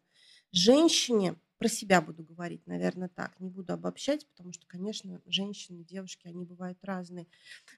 [0.52, 6.28] Женщине, про себя буду говорить, наверное, так, не буду обобщать, потому что, конечно, женщины, девушки,
[6.28, 7.26] они бывают разные.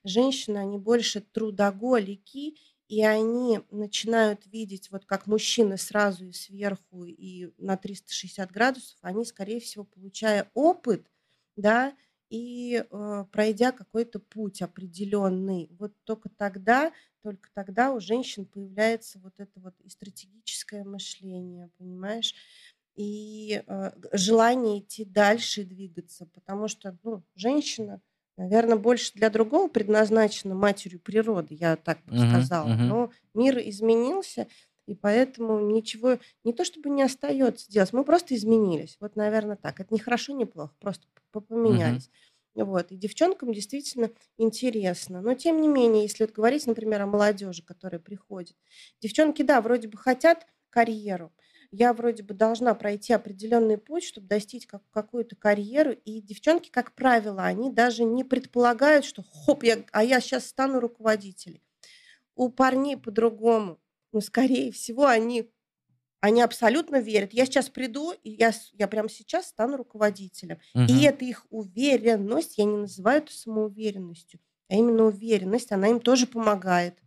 [0.05, 2.57] Женщины, они больше трудоголики,
[2.91, 9.25] и они начинают видеть, вот как мужчины сразу и сверху, и на 360 градусов, они,
[9.25, 11.07] скорее всего, получая опыт,
[11.55, 11.95] да,
[12.31, 19.35] и э, пройдя какой-то путь определенный, вот только тогда, только тогда у женщин появляется вот
[19.39, 22.35] это вот и стратегическое мышление, понимаешь,
[22.97, 28.01] и э, желание идти дальше и двигаться, потому что, ну, женщина,
[28.41, 32.69] наверное, больше для другого предназначена матерью природы, я так бы сказала.
[32.69, 34.47] Но мир изменился,
[34.87, 38.97] и поэтому ничего, не то чтобы не остается делать, мы просто изменились.
[38.99, 39.79] Вот, наверное, так.
[39.81, 42.11] Это не хорошо, не плохо, просто поменялись.
[42.55, 42.91] Вот.
[42.91, 45.21] И девчонкам действительно интересно.
[45.21, 48.57] Но, тем не менее, если вот говорить, например, о молодежи, которая приходит,
[49.01, 51.31] девчонки, да, вроде бы хотят карьеру,
[51.73, 55.93] я вроде бы должна пройти определенный путь, чтобы достичь как, какую-то карьеру.
[56.05, 60.81] И девчонки, как правило, они даже не предполагают, что хоп, я, а я сейчас стану
[60.81, 61.61] руководителем.
[62.35, 63.79] У парней по-другому.
[64.13, 65.51] ну, скорее всего, они
[66.21, 67.33] они абсолютно верят.
[67.33, 70.59] Я сейчас приду, и я, я прямо сейчас стану руководителем.
[70.75, 70.85] Угу.
[70.85, 76.27] И эта их уверенность, я не называю это самоуверенностью, а именно уверенность, она им тоже
[76.27, 76.99] помогает.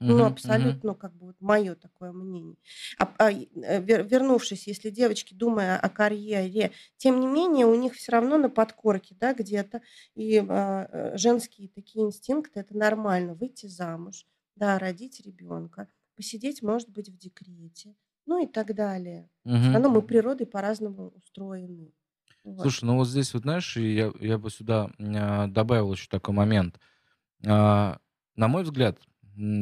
[0.00, 0.98] Угу, ну, абсолютно, угу.
[1.00, 2.56] как бы вот мое такое мнение.
[2.98, 8.38] А, а, вернувшись, если девочки, думая о карьере, тем не менее, у них все равно
[8.38, 9.82] на подкорке, да, где-то,
[10.14, 16.90] и а, э, женские такие инстинкты, это нормально, выйти замуж, да, родить ребенка, посидеть, может
[16.90, 19.28] быть, в декрете, ну и так далее.
[19.44, 19.56] Угу.
[19.56, 21.92] Все равно мы природой по-разному устроены.
[22.44, 22.62] Вот.
[22.62, 26.78] Слушай, ну вот здесь вот, знаешь, я, я бы сюда а, добавил еще такой момент.
[27.44, 27.98] А,
[28.36, 29.00] на мой взгляд,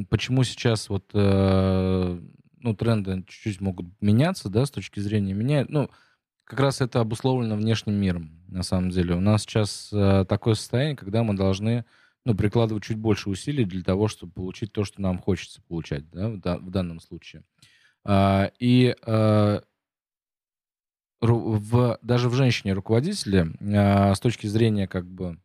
[0.08, 2.20] почему сейчас вот э,
[2.58, 5.90] ну, тренды чуть-чуть могут меняться, да, с точки зрения меня, ну,
[6.44, 9.14] как раз это обусловлено внешним миром, на самом деле.
[9.14, 11.84] У нас сейчас э, такое состояние, когда мы должны
[12.24, 16.28] ну, прикладывать чуть больше усилий для того, чтобы получить то, что нам хочется получать, да,
[16.28, 17.44] в, в данном случае.
[18.04, 19.62] А, и а,
[21.20, 25.38] в, даже в женщине руководителе а, с точки зрения как бы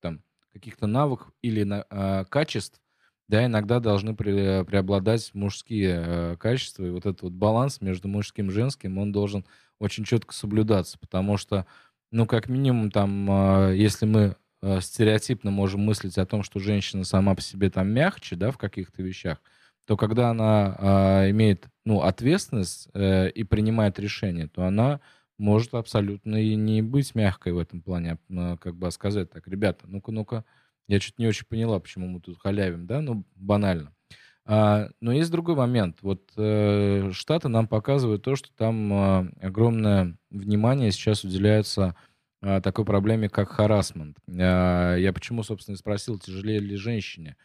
[0.00, 2.80] там каких-то навыков или на, а, качеств,
[3.28, 8.48] да, иногда должны при, преобладать мужские а, качества, и вот этот вот баланс между мужским
[8.48, 9.44] и женским, он должен
[9.78, 11.66] очень четко соблюдаться, потому что,
[12.10, 17.04] ну, как минимум, там, а, если мы а, стереотипно можем мыслить о том, что женщина
[17.04, 19.38] сама по себе там мягче, да, в каких-то вещах,
[19.84, 25.00] то когда она а, имеет ну, ответственность э, и принимает решение, то она
[25.38, 29.86] может абсолютно и не быть мягкой в этом плане, а, как бы сказать так, ребята,
[29.86, 30.44] ну-ка, ну-ка,
[30.88, 33.94] я что-то не очень поняла, почему мы тут халявим, да, ну, банально.
[34.50, 35.98] А, но есть другой момент.
[36.00, 41.94] Вот э, Штаты нам показывают то, что там э, огромное внимание сейчас уделяется
[42.40, 44.16] э, такой проблеме, как харасмент.
[44.26, 47.36] Э, я почему, собственно, спросил, тяжелее ли женщине.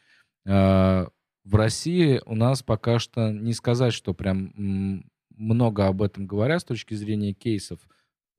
[0.46, 1.08] Э,
[1.44, 5.04] в России у нас пока что не сказать, что прям
[5.36, 7.82] много об этом говорят с точки зрения кейсов.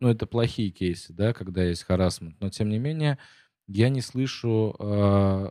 [0.01, 2.40] Ну, это плохие кейсы, да, когда есть харасмент.
[2.40, 3.19] Но, тем не менее,
[3.66, 5.50] я не слышу, э,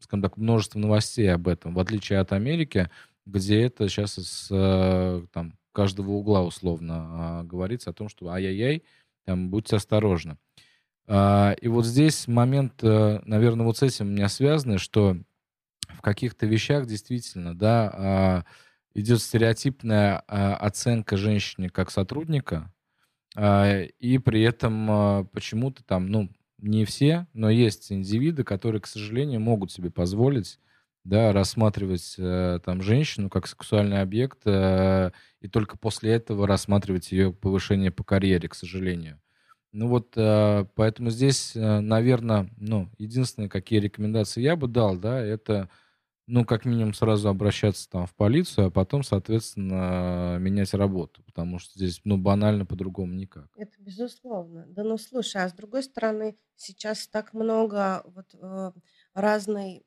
[0.00, 2.90] скажем так, множество новостей об этом, в отличие от Америки,
[3.26, 8.84] где это сейчас из э, там, каждого угла условно э, говорится о том, что ай-яй-яй,
[9.24, 10.36] там, будьте осторожны.
[11.06, 15.16] Э, и вот здесь момент, э, наверное, вот с этим у меня связанный, что
[15.88, 18.44] в каких-то вещах действительно, да, а,
[18.94, 22.72] идет стереотипная а, оценка женщине как сотрудника,
[23.34, 26.30] и при этом почему-то там, ну,
[26.62, 30.58] не все, но есть индивиды, которые, к сожалению, могут себе позволить
[31.04, 37.32] да, рассматривать э, там женщину как сексуальный объект э, и только после этого рассматривать ее
[37.32, 39.20] повышение по карьере, к сожалению.
[39.72, 45.20] Ну вот, э, поэтому здесь, э, наверное, ну, единственные, какие рекомендации я бы дал, да,
[45.20, 45.70] это
[46.32, 51.74] ну, как минимум, сразу обращаться там в полицию, а потом, соответственно, менять работу, потому что
[51.74, 53.48] здесь, ну, банально по-другому никак.
[53.54, 54.64] Это безусловно.
[54.66, 58.72] Да, ну, слушай, а с другой стороны, сейчас так много вот э,
[59.12, 59.84] разной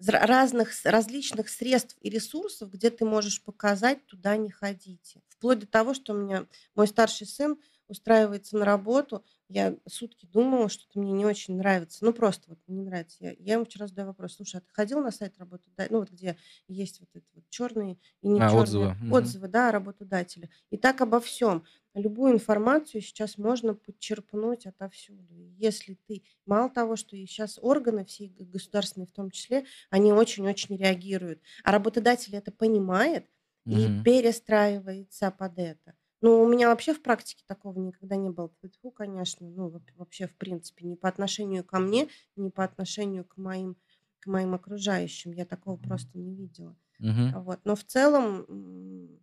[0.00, 5.22] разных различных средств и ресурсов, где ты можешь показать, туда не ходите.
[5.28, 7.56] Вплоть до того, что у меня мой старший сын
[7.88, 12.04] устраивается на работу, я сутки думала, что-то мне не очень нравится.
[12.04, 13.16] Ну, просто вот не нравится.
[13.20, 14.36] Я, я ему вчера задаю вопрос.
[14.36, 15.88] Слушай, а ты ходил на сайт работодателя?
[15.90, 16.36] Ну, вот где
[16.68, 18.96] есть вот эти вот черные и не а, черные отзывы.
[19.10, 19.52] отзывы, угу.
[19.52, 20.50] да, работодателя.
[20.70, 21.64] И так обо всем.
[21.94, 25.34] Любую информацию сейчас можно подчерпнуть отовсюду.
[25.56, 26.22] Если ты...
[26.44, 31.40] Мало того, что и сейчас органы, все государственные в том числе, они очень-очень реагируют.
[31.64, 33.26] А работодатель это понимает
[33.64, 33.76] угу.
[33.76, 35.94] и перестраивается под это.
[36.20, 38.50] Ну, у меня вообще в практике такого никогда не было.
[38.72, 43.36] Тьфу, конечно, ну, вообще, в принципе, ни по отношению ко мне, ни по отношению к
[43.36, 43.76] моим,
[44.20, 45.32] к моим окружающим.
[45.32, 46.76] Я такого просто не видела.
[47.00, 47.40] Угу.
[47.42, 47.60] Вот.
[47.64, 49.20] Но в целом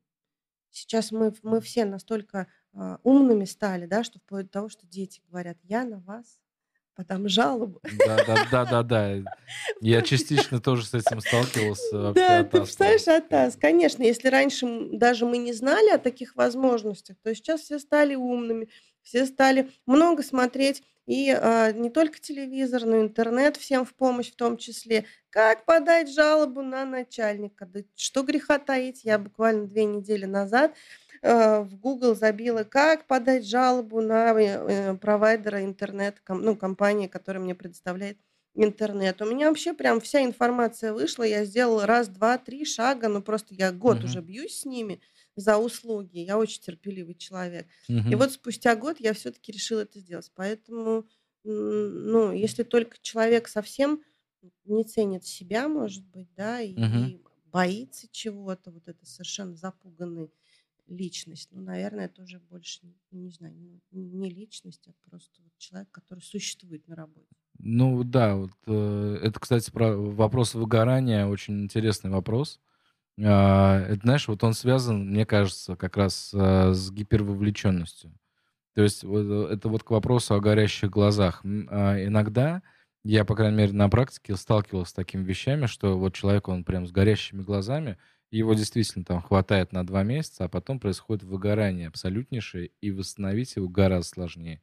[0.72, 5.22] сейчас мы, мы все настолько а, умными стали, да, что вплоть до того, что дети
[5.28, 6.40] говорят, я на вас
[6.96, 7.82] подам жалобу.
[8.06, 9.16] Да, да, да, да, да.
[9.82, 12.14] Я частично тоже с этим сталкивался.
[12.14, 17.34] Да, ты представляешь, Атас, конечно, если раньше даже мы не знали о таких возможностях, то
[17.36, 18.70] сейчас все стали умными,
[19.02, 24.32] все стали много смотреть, и а, не только телевизор, но и интернет всем в помощь
[24.32, 25.06] в том числе.
[25.30, 27.68] Как подать жалобу на начальника?
[27.68, 33.48] Да что греха таить, я буквально две недели назад Э, в Google забила, как подать
[33.48, 38.18] жалобу на э, провайдера интернет, ну, компании, которая мне предоставляет
[38.56, 39.22] интернет.
[39.22, 43.54] У меня вообще прям вся информация вышла, я сделала раз, два, три шага, ну просто
[43.54, 44.06] я год uh-huh.
[44.06, 45.02] уже бьюсь с ними
[45.36, 47.68] за услуги, я очень терпеливый человек.
[47.90, 48.10] Uh-huh.
[48.10, 50.32] И вот спустя год я все-таки решила это сделать.
[50.36, 51.06] Поэтому,
[51.44, 54.02] ну, если только человек совсем
[54.64, 57.10] не ценит себя, может быть, да, и, uh-huh.
[57.10, 60.32] и боится чего-то, вот это совершенно запуганный
[60.88, 61.50] личность.
[61.52, 62.82] Ну, наверное, это уже больше,
[63.12, 63.56] не знаю,
[63.92, 67.28] не личность, а просто вот человек, который существует на работе.
[67.58, 72.60] Ну да, вот э, это, кстати, про вопрос выгорания очень интересный вопрос.
[73.24, 78.12] А, это, знаешь, вот он связан, мне кажется, как раз а, с гипервовлеченностью.
[78.74, 81.42] То есть вот, э, это вот к вопросу о горящих глазах.
[81.44, 82.62] А, иногда
[83.04, 86.86] я, по крайней мере, на практике сталкивался с такими вещами, что вот человек, он прям
[86.86, 87.98] с горящими глазами,
[88.38, 93.68] его действительно там хватает на два месяца, а потом происходит выгорание абсолютнейшее, и восстановить его
[93.68, 94.62] гораздо сложнее.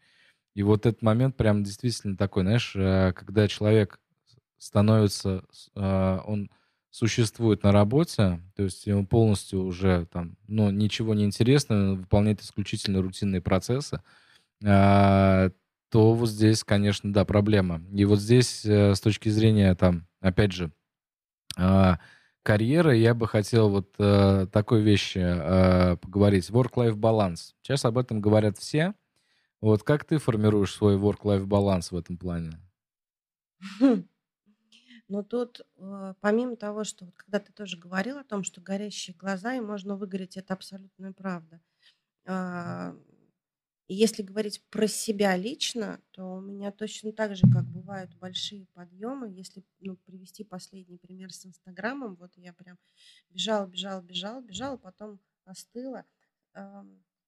[0.54, 3.98] И вот этот момент прям действительно такой, знаешь, э, когда человек
[4.58, 5.44] становится,
[5.74, 6.50] э, он
[6.90, 13.00] существует на работе, то есть ему полностью уже там, ну, ничего не интересно, выполняет исключительно
[13.00, 14.02] рутинные процессы,
[14.64, 15.50] а,
[15.90, 17.82] то вот здесь, конечно, да, проблема.
[17.92, 20.70] И вот здесь э, с точки зрения, там, опять же,
[21.56, 21.98] а,
[22.42, 25.20] карьеры, я бы хотел вот такой вещи
[26.00, 26.50] поговорить.
[26.50, 27.54] Work-life balance.
[27.62, 28.94] Сейчас об этом говорят все,
[29.60, 32.60] вот как ты формируешь свой work-life баланс в этом плане?
[35.08, 39.16] Но тут, э, помимо того, что вот когда ты тоже говорил о том, что горящие
[39.16, 41.60] глаза, и можно выгореть, это абсолютная правда.
[42.26, 42.96] А,
[43.88, 48.66] и если говорить про себя лично, то у меня точно так же, как бывают большие
[48.72, 49.28] подъемы.
[49.30, 52.78] Если ну, привести последний пример с Инстаграмом, вот я прям
[53.30, 56.06] бежала, бежала, бежала, бежала, потом остыла.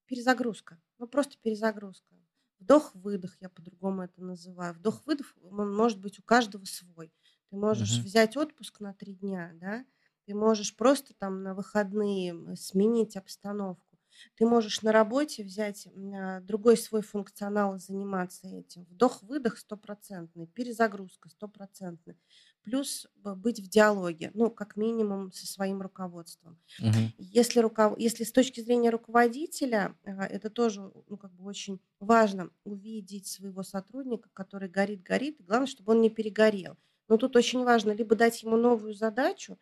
[0.06, 0.80] Перезагрузка.
[0.98, 2.14] Ну, просто перезагрузка.
[2.58, 4.74] Вдох-выдох, я по-другому это называю.
[4.74, 7.12] Вдох-выдох, он может быть у каждого свой.
[7.50, 8.04] Ты можешь Мгм.
[8.04, 9.84] взять отпуск на три дня, да?
[10.26, 13.93] Ты можешь просто там на выходные сменить обстановку.
[14.36, 18.84] Ты можешь на работе взять а, другой свой функционал и заниматься этим.
[18.84, 22.16] Вдох-выдох стопроцентный, перезагрузка стопроцентная.
[22.62, 26.58] Плюс быть в диалоге, ну, как минимум, со своим руководством.
[26.78, 27.12] Мгм.
[27.18, 27.98] Если, руков...
[27.98, 33.62] Если с точки зрения руководителя, а, это тоже ну, как бы очень важно увидеть своего
[33.62, 36.76] сотрудника, который горит-горит, главное, чтобы он не перегорел.
[37.08, 39.58] Но тут очень важно либо дать ему новую задачу,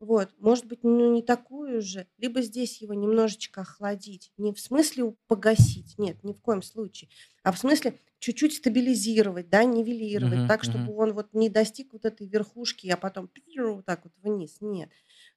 [0.00, 4.32] вот, может быть, ну, не такую же, либо здесь его немножечко охладить.
[4.36, 7.08] Не в смысле погасить, нет, ни в коем случае,
[7.42, 10.96] а в смысле чуть-чуть стабилизировать, да, нивелировать, Мгм, так, чтобы мгм.
[10.96, 14.56] он вот не достиг вот этой верхушки, а потом вот так вот вниз.
[14.60, 14.90] Нет.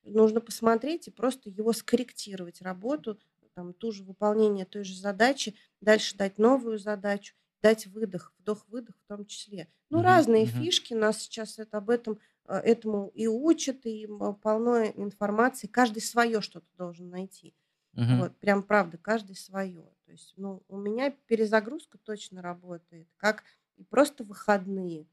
[0.04, 3.20] Нужно посмотреть и просто его скорректировать, работу,
[3.56, 9.08] там, ту же выполнение той же задачи, дальше дать новую задачу, дать выдох, вдох-выдох в
[9.08, 9.68] том числе.
[9.90, 10.70] Ну, Мгм, разные мгм.
[10.70, 12.20] фишки, нас сейчас это об этом
[12.54, 14.08] этому и учат, и
[14.42, 15.68] полно информации.
[15.68, 17.56] Каждый свое что-то должен найти.
[17.94, 18.24] Мгм.
[18.24, 19.84] Вот, прям правда, каждый свое.
[20.06, 23.44] То есть, ну, у меня перезагрузка точно работает, как
[23.78, 25.08] и просто выходные,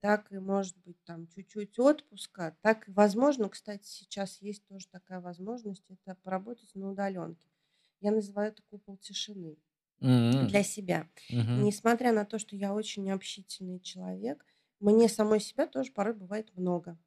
[0.00, 5.20] так и, может быть, там чуть-чуть отпуска, так и, возможно, кстати, сейчас есть тоже такая
[5.20, 7.48] возможность, это поработать на удаленке.
[8.00, 9.58] Я называю это купол тишины
[10.00, 10.10] М.
[10.40, 11.08] для себя.
[11.30, 11.68] Мгм.
[11.68, 14.44] Несмотря на то, что я очень общительный человек,
[14.80, 16.98] мне самой себя тоже порой бывает много.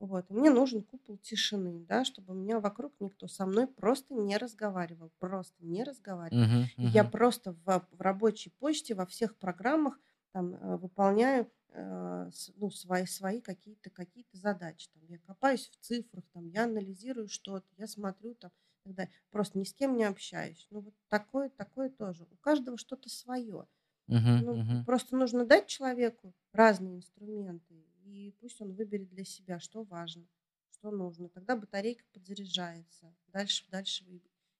[0.00, 0.30] Вот.
[0.30, 5.12] мне нужен купол тишины, да, чтобы у меня вокруг никто со мной просто не разговаривал.
[5.18, 6.40] Просто не разговаривал.
[6.40, 10.00] Мгм, И я просто в, в рабочей почте, во всех программах
[10.32, 14.88] там, э, выполняю э, ну, свои, свои какие-то какие задачи.
[14.92, 18.52] Там, я копаюсь в цифрах, там, я анализирую что-то, я смотрю там,
[18.84, 20.66] тогда просто ни с кем не общаюсь.
[20.70, 22.26] Ну, вот такое, такое тоже.
[22.30, 23.66] У каждого что-то свое.
[24.12, 24.78] Мгм, Ну, мгм.
[24.84, 30.26] просто нужно дать человеку разные инструменты, и пусть он выберет для себя, что важно,
[30.70, 31.28] что нужно.
[31.28, 33.14] Тогда батарейка подзаряжается.
[33.28, 34.04] Дальше, дальше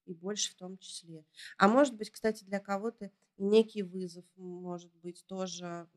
[0.07, 1.25] и, больше в том числе.
[1.59, 5.89] А может быть, кстати, для кого-то некий вызов может быть тоже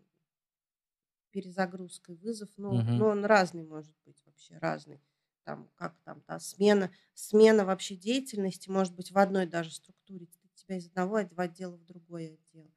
[1.31, 2.49] перезагрузкой вызов.
[2.57, 2.95] Ну, Мгм.
[2.95, 5.01] ну он разный может быть вообще, разный.
[5.43, 10.27] Там, как там, та смена, смена вообще деятельности может быть в одной даже структуре.
[10.55, 12.72] Тебя из одного отдела в другой отдел.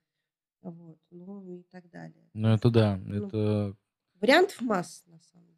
[0.70, 2.28] Вот, ну и так далее.
[2.34, 3.74] Ну, это да, Ну, это...
[4.20, 5.56] вариантов масса, на самом деле.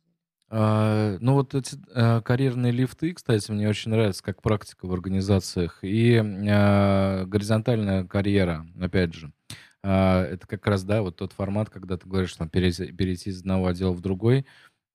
[0.51, 5.79] А, ну, вот эти а, карьерные лифты, кстати, мне очень нравятся как практика в организациях.
[5.83, 9.33] И а, горизонтальная карьера, опять же.
[9.83, 13.41] А, это как раз, да, вот тот формат, когда ты говоришь, там, перейти, перейти из
[13.41, 14.45] одного отдела в другой.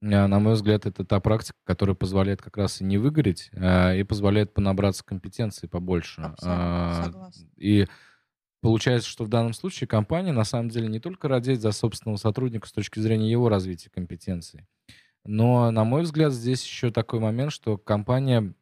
[0.04, 3.94] А, на мой взгляд, это та практика, которая позволяет как раз и не выгореть, а,
[3.96, 6.22] и позволяет понабраться компетенций побольше.
[6.22, 7.48] Абсолютно А, согласна.
[7.58, 7.88] И
[8.64, 12.66] Получается, что в данном случае компания на самом деле не только радеет за собственного сотрудника
[12.66, 14.66] с точки зрения его развития компетенций,
[15.26, 18.54] но, на мой взгляд, здесь еще такой момент, что компания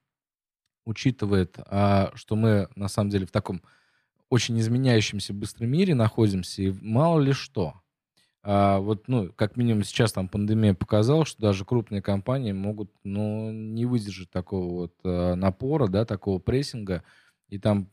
[0.85, 3.61] учитывает, а, что мы на самом деле в таком
[4.27, 7.75] очень изменяющемся быстром мире находимся, и мало ли что.
[8.41, 13.51] А вот, ну, как минимум сейчас там пандемия показала, что даже крупные компании могут, ну,
[13.51, 17.03] не выдержать такого вот а, напора, да, такого прессинга,
[17.49, 17.85] и там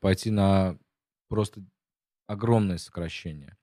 [0.00, 0.76] пойти на
[1.28, 1.62] просто
[2.26, 3.56] огромное сокращение.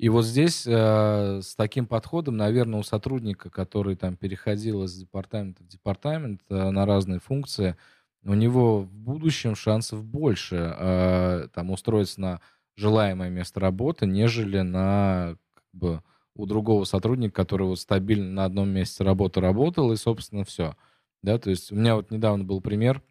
[0.00, 5.62] И вот здесь э, с таким подходом, наверное, у сотрудника, который там переходил из департамента
[5.62, 7.76] в департамент э, на разные функции,
[8.24, 12.40] у него в будущем шансов больше э, там устроиться на
[12.76, 16.02] желаемое место работы, нежели на как бы,
[16.34, 20.76] у другого сотрудника, который вот стабильно на одном месте работы работал, и, собственно, все.
[21.22, 23.02] Да, то есть у меня вот недавно был пример,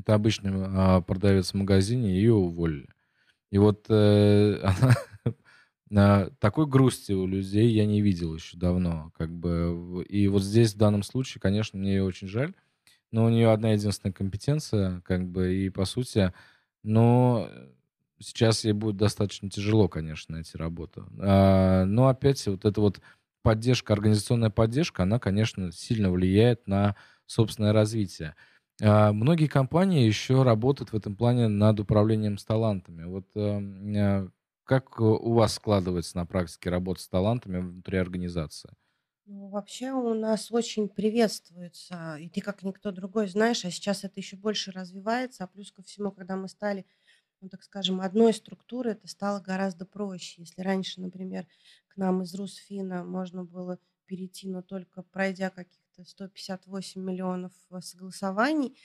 [0.00, 2.88] это обычный э, продавец в магазине, ее уволили.
[3.50, 4.62] И вот э,
[5.90, 9.12] она такой грусти у людей я не видел еще давно.
[9.16, 10.04] Как бы.
[10.08, 12.54] И вот здесь в данном случае, конечно, мне ее очень жаль.
[13.12, 16.32] Но у нее одна единственная компетенция, как бы, и по сути,
[16.84, 17.50] но
[18.20, 21.08] сейчас ей будет достаточно тяжело, конечно, найти работу.
[21.18, 23.00] А, но опять вот эта вот
[23.42, 26.94] поддержка, организационная поддержка, она, конечно, сильно влияет на
[27.26, 28.36] собственное развитие.
[28.82, 33.04] А, многие компании еще работают в этом плане над управлением с талантами.
[33.04, 34.28] Вот эм, э,
[34.64, 38.70] как у вас складывается на практике работа с талантами внутри организации?
[39.26, 44.14] Ну, вообще у нас очень приветствуется, и ты как никто другой знаешь, а сейчас это
[44.18, 46.86] еще больше развивается, а плюс ко всему, когда мы стали,
[47.40, 50.42] ну, так скажем, одной структурой, это стало гораздо проще.
[50.42, 51.48] Если раньше, например,
[51.88, 55.50] к нам из Русфина можно было перейти, но только пройдя
[56.04, 58.78] каких-то 158 миллионов э, согласований,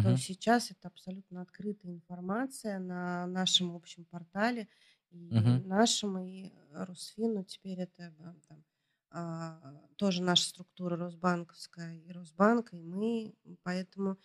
[0.00, 4.68] то сейчас это абсолютно открытая информация на нашем общем портале–
[5.10, 5.62] и Мгм.
[5.62, 8.14] нашим, и Русфину теперь это
[8.48, 8.64] там,
[9.10, 14.18] а, тоже наша структура Росбанковская и Росбанк, и мы, поэтому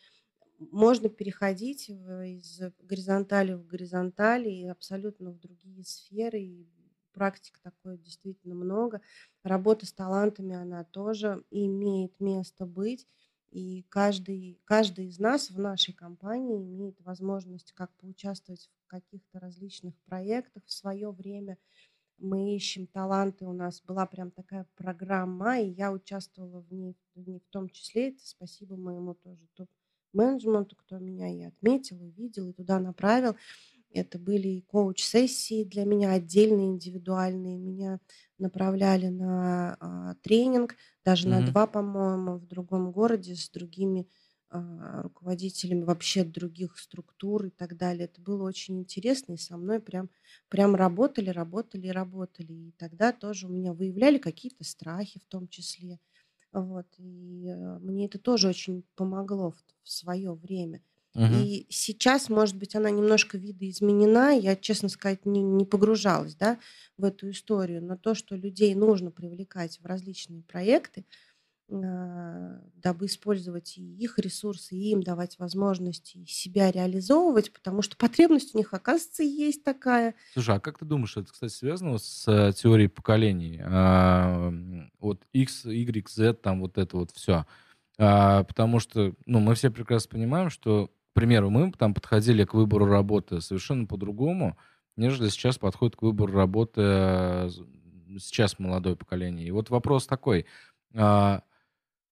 [0.60, 6.68] можно переходить из горизонтали в горизонтали и абсолютно в другие сферы, и
[7.12, 9.01] практик такой действительно много.
[9.43, 13.07] Работа с талантами, она тоже имеет место быть.
[13.51, 19.93] И каждый, каждый из нас в нашей компании имеет возможность как поучаствовать в каких-то различных
[20.05, 21.57] проектах в свое время.
[22.18, 27.28] Мы ищем таланты, у нас была прям такая программа, и я участвовала в ней, в
[27.28, 28.09] ней в том числе.
[28.09, 33.36] Это спасибо моему тоже топ-менеджменту, кто меня и отметил, увидел, и туда направил.
[33.94, 37.58] Это были и коуч-сессии для меня отдельные, индивидуальные.
[37.58, 38.00] Меня
[38.38, 44.08] направляли на а, тренинг, даже на два, по-моему, в другом городе с другими
[44.50, 48.06] а, руководителями вообще других структур и так далее.
[48.06, 50.10] Это было очень интересно, и со мной прям,
[50.50, 52.52] прям работали, работали, работали.
[52.54, 56.00] И тогда тоже у меня выявляли какие-то страхи в том числе.
[56.54, 60.82] Вот, и э, мне это тоже очень помогло в, в свое время.
[61.14, 61.34] Мгм.
[61.34, 64.32] И сейчас, может быть, она немножко видоизменена.
[64.38, 66.57] Я, честно сказать, не, не погружалась да,
[66.97, 67.84] в эту историю.
[67.84, 71.05] Но то, что людей нужно привлекать в различные проекты,
[71.70, 78.53] а, дабы использовать и их ресурсы, и им давать возможности себя реализовывать, потому что потребность
[78.53, 80.16] у них, оказывается, есть такая.
[80.34, 83.62] Слушай, а как ты думаешь, это, кстати, связано с э, теорией поколений?
[83.64, 84.51] А,
[84.99, 87.45] вот X, Y, Z, там вот это вот все.
[87.97, 92.86] потому что, ну, мы все прекрасно понимаем, что к примеру, мы там подходили к выбору
[92.86, 94.57] работы совершенно по-другому,
[94.95, 97.49] нежели сейчас подходит к выбору работы э,
[98.18, 99.45] сейчас молодое поколение.
[99.45, 100.45] И вот вопрос такой.
[100.95, 101.43] А,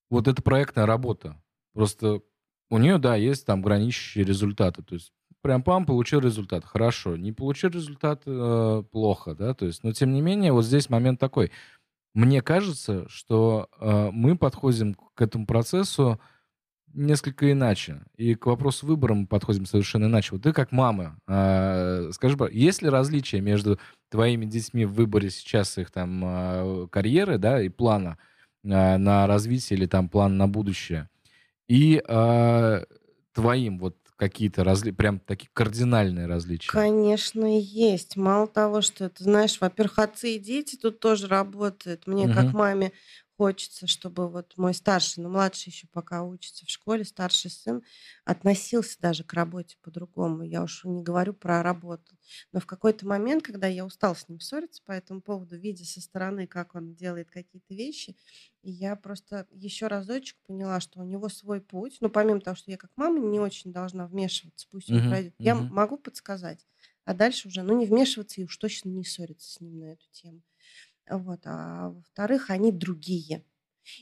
[0.10, 1.42] вот эта проектная работа,
[1.74, 2.22] просто
[2.70, 4.84] у нее, да, есть там граничащие результаты.
[4.84, 7.16] То есть прям пам, получил результат, хорошо.
[7.16, 11.22] Не получил результат, э, плохо, да, то есть, но тем не менее, вот здесь момент
[11.22, 11.52] такой.
[12.14, 16.20] Мне кажется, что э, мы подходим к этому процессу
[16.94, 18.02] несколько иначе.
[18.18, 20.30] И к вопросу выбора мы подходим совершенно иначе.
[20.32, 23.80] Вот ты как мама, э, скажи, есть ли различия между
[24.10, 28.18] твоими детьми в выборе сейчас их там э, карьеры, да, и плана
[28.64, 31.10] э, на развитие или там план на будущее,
[31.68, 32.84] и э,
[33.34, 34.92] твоим вот какие-то разли...
[34.92, 36.70] прям такие кардинальные различия?
[36.70, 38.18] Конечно, есть.
[38.18, 42.06] Мало того, что это, знаешь, во-первых, отцы и дети тут тоже работают.
[42.06, 42.34] Мне угу.
[42.34, 42.92] как маме
[43.40, 47.82] хочется, чтобы вот мой старший, но младший еще пока учится в школе, старший сын
[48.26, 50.44] относился даже к работе по-другому.
[50.44, 52.18] Я уж не говорю про работу.
[52.52, 56.02] Но в какой-то момент, когда я устал с ним ссориться по этому поводу, видя со
[56.02, 58.18] стороны, как он делает какие-то вещи,
[58.62, 61.96] я просто еще разочек поняла, что у него свой путь.
[62.02, 65.34] Ну, помимо того, что я как мама не очень должна вмешиваться, пусть он uh-huh, пройдет,
[65.40, 65.46] uh-huh.
[65.46, 66.68] я могу подсказать.
[67.06, 70.06] А дальше уже, ну, не вмешиваться и уж точно не ссориться с ним на эту
[70.12, 70.42] тему.
[71.10, 71.42] Вот.
[71.46, 73.44] А во-вторых, они другие.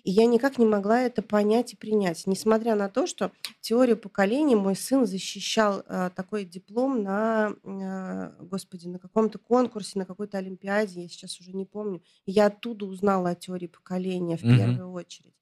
[0.04, 3.32] И я никак не могла это понять и принять, несмотря на то, что
[3.62, 10.06] теорию поколений мой сын защищал э, такой диплом на, э, господи, на каком-то конкурсе, на
[10.06, 12.04] какой-то олимпиаде, я сейчас уже не помню.
[12.26, 14.52] И я оттуда узнала о теории поколения в Мгм.
[14.52, 15.36] первую очередь.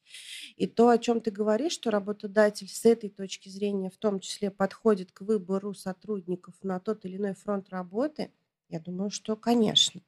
[0.56, 4.52] И то, о чем ты говоришь, что работодатель с этой точки зрения в том числе
[4.52, 8.32] подходит к выбору сотрудников на тот или иной фронт работы,
[8.70, 10.02] я думаю, что, конечно,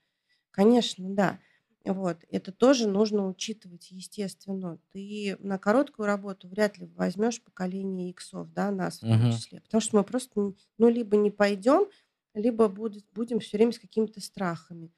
[0.57, 1.39] конечно, да.
[1.85, 2.17] Вот.
[2.29, 4.79] Это тоже нужно учитывать, естественно.
[4.91, 9.61] Ты на короткую работу вряд ли возьмешь поколение иксов, да, нас в том числе.
[9.61, 11.87] Потому что мы просто, ну, либо не пойдем,
[12.33, 14.91] либо будет, будем все время с какими-то страхами.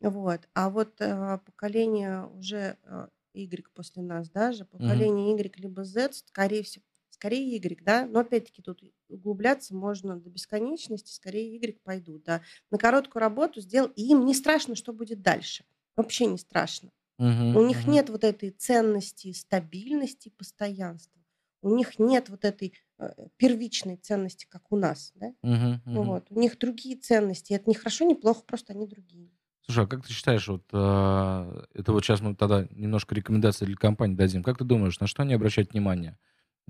[0.00, 0.48] Вот.
[0.54, 6.62] А вот э, поколение уже э, Y после нас даже, поколение Y либо Z, скорее
[6.62, 6.84] всего,
[7.22, 12.42] скорее Y, да, но опять-таки тут углубляться можно до бесконечности, скорее Y пойдут, да.
[12.72, 15.64] На короткую работу сделал, и им не страшно, что будет дальше.
[15.94, 16.90] Вообще не страшно.
[17.18, 17.56] Мгм.
[17.56, 17.92] У них Мгм.
[17.92, 21.20] нет вот этой ценности стабильности, постоянства.
[21.62, 25.32] У них нет вот этой э, первичной ценности, как у нас, да.
[25.42, 26.08] Ну Мгм.
[26.08, 26.26] Вот.
[26.30, 27.52] У них другие ценности.
[27.52, 29.30] Это не хорошо, не плохо, просто они другие.
[29.66, 33.76] Слушай, а как ты считаешь, вот а, это вот сейчас мы тогда немножко рекомендаций для
[33.76, 34.42] компании дадим.
[34.42, 36.18] Как ты думаешь, на что они обращают внимание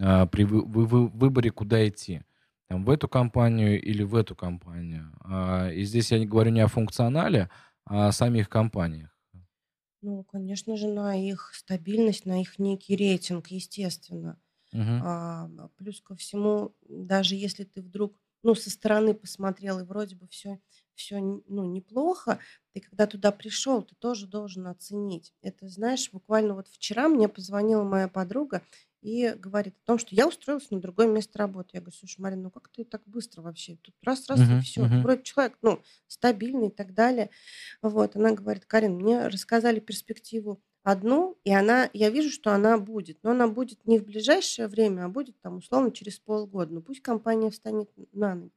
[0.03, 2.23] а, при вы- вы- вы- выборе, куда идти?
[2.69, 5.13] Там, в эту компанию или в эту компанию?
[5.25, 7.51] А, и здесь я не говорю не о функционале,
[7.87, 9.11] а о самих компаниях.
[10.03, 14.41] Ну, конечно же, на их стабильность, на их некий рейтинг, естественно.
[14.73, 15.05] Мгм.
[15.05, 20.29] А, плюс ко всему, даже если ты вдруг, ну, со стороны посмотрел, и вроде бы
[20.29, 20.61] все,
[20.95, 22.41] все, ну, неплохо,
[22.73, 25.35] ты когда туда пришел, ты тоже должен оценить.
[25.43, 28.63] Это, знаешь, буквально вот вчера мне позвонила моя подруга
[29.03, 31.71] и говорит о том, что я устроилась на другое место работы.
[31.75, 33.77] Я говорю, слушай, Марина, ну как ты так быстро вообще?
[33.83, 34.61] Тут раз-раз и Мгм.
[34.61, 34.83] все.
[34.85, 35.03] Мгм.
[35.03, 37.31] вроде человек, ну, стабильный и так далее.
[37.83, 43.19] Вот, она говорит, Карин, мне рассказали перспективу одну, и она, я вижу, что она будет,
[43.23, 46.75] но она будет не в ближайшее время, а будет там условно через полгода.
[46.75, 48.53] Ну пусть компания встанет на ноги.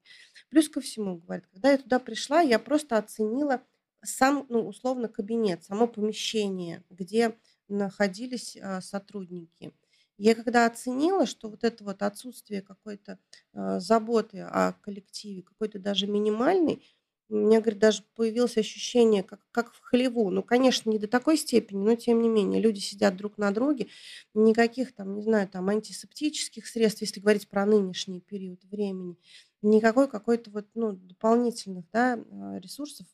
[0.50, 3.62] Плюс ко всему, говорит, когда я туда пришла, я просто оценила
[4.04, 7.38] сам, ну, условно, кабинет, само помещение, где
[7.68, 9.74] находились а, сотрудники.
[10.18, 13.20] Я когда оценила, что вот это вот отсутствие какой-то
[13.54, 16.82] а, заботы о коллективе, какой-то даже минимальной,
[17.28, 20.30] у меня, говорит, даже появилось ощущение, как, как в хлеву.
[20.30, 22.62] Ну, конечно, не до такой степени, но тем не менее.
[22.62, 23.88] Люди сидят друг на друге.
[24.36, 29.18] Никаких там, не знаю, там антисептических средств, если говорить про нынешний период времени.
[29.64, 33.08] Никакой какой-то вот, ну, дополнительных, да, а, ресурсов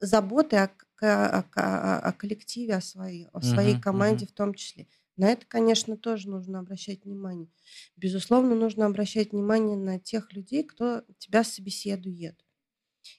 [0.00, 0.70] заботы о,
[1.00, 3.80] о, о- о коллективе, о своей, о своей Мгм.
[3.80, 4.28] команде Мгм.
[4.28, 4.88] в том числе.
[5.16, 7.48] На это, конечно, тоже нужно обращать внимание.
[7.96, 12.44] Безусловно, нужно обращать внимание на тех людей, кто тебя собеседует.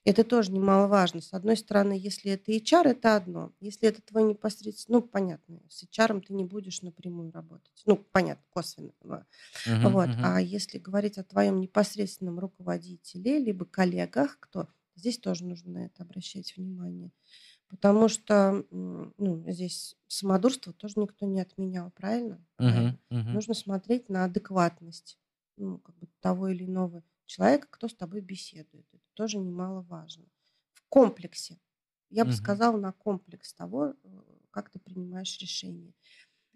[0.05, 1.21] Это тоже немаловажно.
[1.21, 3.53] С одной стороны, если это HR, это одно.
[3.59, 7.83] Если это твой непосредственно, ну, понятно, с HR ты не будешь напрямую работать.
[7.85, 8.93] Ну, понятно, косвенно.
[9.65, 9.81] Мгм.
[9.81, 10.11] Вот.
[10.11, 10.17] Мгм.
[10.21, 16.03] А если говорить о твоем непосредственном руководителе, либо коллегах, кто здесь тоже нужно на это
[16.03, 17.11] обращать внимание.
[17.73, 22.45] Потому что ну, здесь самодурство тоже никто не отменял, правильно?
[22.59, 22.87] Мгм.
[22.91, 22.99] Правильно.
[23.09, 23.39] Мгм.
[23.39, 25.17] Нужно смотреть на адекватность
[25.57, 28.85] ну, как бы того или иного человека, кто с тобой беседует.
[28.93, 30.25] Это тоже немаловажно.
[30.73, 31.59] В комплексе.
[32.11, 32.33] Я бы Мгм.
[32.33, 34.21] сказала, на комплекс того, э,
[34.51, 35.95] как ты принимаешь решение.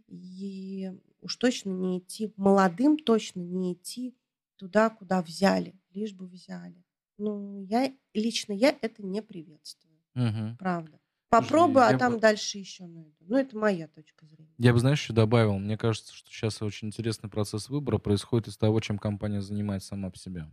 [0.07, 0.91] И
[1.21, 4.15] уж точно не идти, молодым точно не идти
[4.57, 6.83] туда, куда взяли, лишь бы взяли.
[7.17, 10.57] Ну, я лично я это не приветствую, Мгм.
[10.57, 10.99] правда.
[11.29, 13.15] Попробую, а я там бы- дальше еще найду.
[13.21, 14.53] Ну, это моя точка зрения.
[14.57, 18.57] Я бы, знаешь, еще добавил, мне кажется, что сейчас очень интересный процесс выбора происходит из
[18.57, 20.45] того, чем компания занимается сама по себе.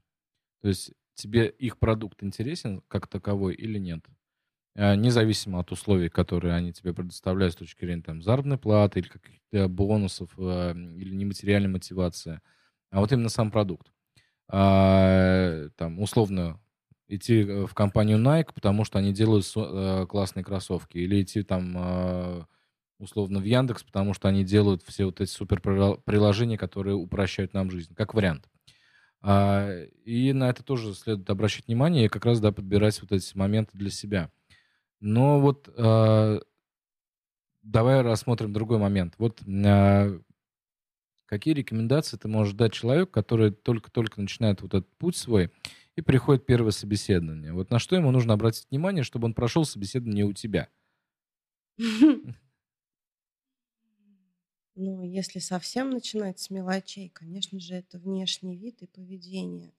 [0.63, 4.05] То есть тебе их продукт интересен как таковой или нет?
[4.77, 9.09] А, Независимо от условий, которые они тебе предоставляют с точки зрения там, заработной платы или
[9.09, 12.41] каких-то бонусов, а, или нематериальной мотивации,
[12.91, 13.93] а вот именно сам продукт.
[14.49, 16.61] А, Там, условно,
[17.09, 21.75] идти э, в компанию Nike, потому что они делают э, классные кроссовки, или идти там
[21.77, 22.47] а,
[22.99, 27.71] условно в Яндекс, потому что они делают все вот эти супер приложения, которые упрощают нам
[27.71, 28.49] жизнь, как вариант.
[29.21, 29.71] А,
[30.05, 33.77] И на это тоже следует обращать внимание и как раз да, подбирать вот эти моменты
[33.77, 34.31] для себя.
[35.01, 35.69] Но вот
[37.63, 39.15] давай рассмотрим другой момент.
[39.19, 39.41] Вот
[41.27, 45.51] какие рекомендации ты можешь дать человеку, который только-только начинает вот этот путь свой
[45.97, 47.53] и приходит первое собеседование?
[47.53, 50.69] Вот на что ему нужно обратить внимание, чтобы он прошел собеседование у тебя?
[54.77, 59.73] Ну, если совсем начинать с мелочей, конечно же, это внешний вид и поведение.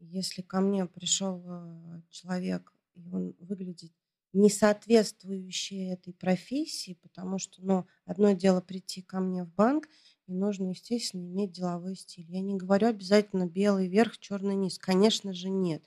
[0.00, 3.92] Если ко мне пришел э, человек, и он выглядит
[4.32, 9.88] не соответствующие этой профессии, потому что, ну, одно дело прийти ко мне в банк,
[10.32, 12.26] и нужно, естественно, иметь деловой стиль.
[12.28, 14.78] Я не говорю обязательно белый верх, черный низ.
[14.78, 15.84] Конечно же, нет.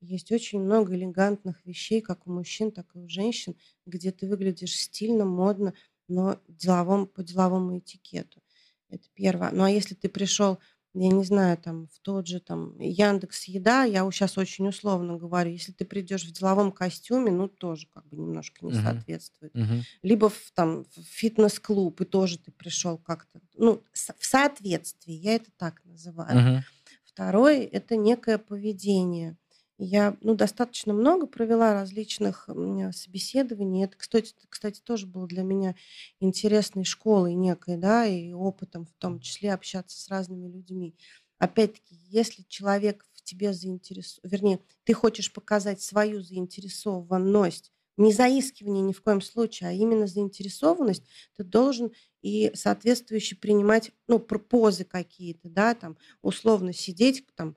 [0.00, 3.54] Есть очень много элегантных вещей, как у мужчин, так и у женщин,
[3.86, 5.74] где ты выглядишь стильно, модно,
[6.08, 8.42] но деловом, по деловому этикету.
[8.88, 9.52] Это первое.
[9.52, 10.58] Ну а если ты пришел
[10.94, 15.50] я не знаю, там, в тот же там Яндекс Еда, я сейчас очень условно говорю,
[15.50, 18.82] если ты придешь в деловом костюме, ну, тоже как бы немножко не Мгм.
[18.82, 19.54] соответствует.
[19.54, 19.82] Мгм.
[20.02, 25.50] Либо в, там, в фитнес-клуб, и тоже ты пришел как-то, ну, в соответствии, я это
[25.56, 26.36] так называю.
[26.38, 26.62] Мгм.
[27.04, 29.36] Второе– это некое поведение.
[29.84, 32.48] Я ну, достаточно много провела различных
[32.94, 33.84] собеседований.
[33.84, 35.74] Это, кстати, кстати, тоже было для меня
[36.20, 40.94] интересной школой некой, да, и опытом в том числе общаться с разными людьми.
[41.38, 48.92] Опять-таки, если человек в тебе заинтересован, вернее, ты хочешь показать свою заинтересованность, не заискивание ни
[48.92, 51.02] в коем случае, а именно заинтересованность,
[51.36, 51.90] ты должен
[52.22, 57.56] и соответствующе принимать, ну, позы какие-то, да, там, условно сидеть, там,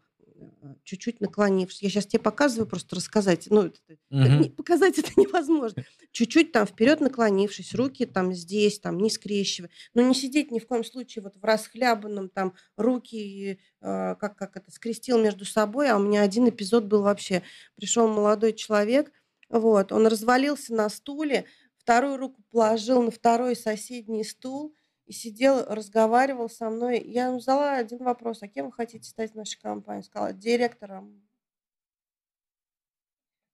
[0.84, 1.82] чуть-чуть наклонившись.
[1.84, 3.48] Я сейчас тебе показываю, просто рассказать.
[3.50, 3.80] Ну, это-
[4.10, 4.42] Мгм.
[4.42, 5.84] не- показать это невозможно.
[6.12, 9.70] Чуть-чуть там вперед наклонившись, руки там здесь, там не скрещивая.
[9.94, 14.58] Но не сидеть ни в коем случае вот в расхлябанном, там руки, э, как, как
[14.58, 15.90] это, скрестил между собой.
[15.90, 17.42] А у меня один эпизод был вообще.
[17.76, 19.12] Пришел молодой человек,
[19.50, 21.46] вот, он развалился на стуле,
[21.78, 24.74] вторую руку положил на второй соседний стул
[25.06, 27.02] и сидел, разговаривал со мной.
[27.02, 28.42] Я ему задала один вопрос.
[28.42, 30.02] А кем вы хотите стать в нашей компании?
[30.02, 31.22] Сказала, директором.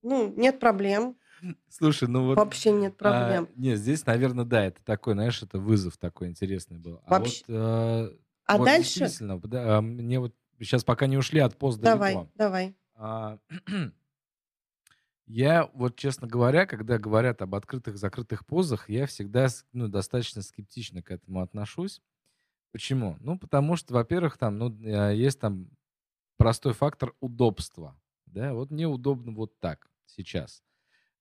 [0.02, 1.18] Ну, нет проблем.
[1.70, 2.38] Слушай, ну вот...
[2.38, 3.50] Вообще нет а, проблем.
[3.56, 7.02] нет, здесь, наверное, да, это такой, знаешь, это вызов такой интересный был.
[7.06, 9.00] А Вообще- вот, э, А вот дальше...
[9.00, 12.32] действительно, да, а, мне вот сейчас пока не ушли от пост Давай, далеко.
[12.36, 12.76] давай.
[12.96, 13.40] А,
[15.34, 21.02] Я вот, честно говоря, когда говорят об открытых, закрытых позах, я всегда ну, достаточно скептично
[21.02, 22.02] к этому отношусь.
[22.74, 23.16] Почему?
[23.22, 25.70] Ну, потому что, во-первых, там, ну, э, есть там
[26.36, 27.98] простой фактор удобства.
[28.26, 30.64] Да, вот мне удобно вот так сейчас.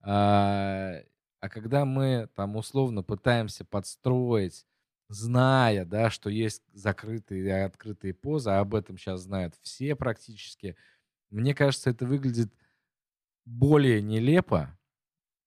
[0.01, 0.95] А,
[1.39, 4.67] а когда мы там условно пытаемся подстроить,
[5.09, 10.75] зная, да, что есть закрытые и открытые позы, а об этом сейчас знают все практически,
[11.31, 12.53] мне кажется, это выглядит
[13.45, 14.77] более нелепо,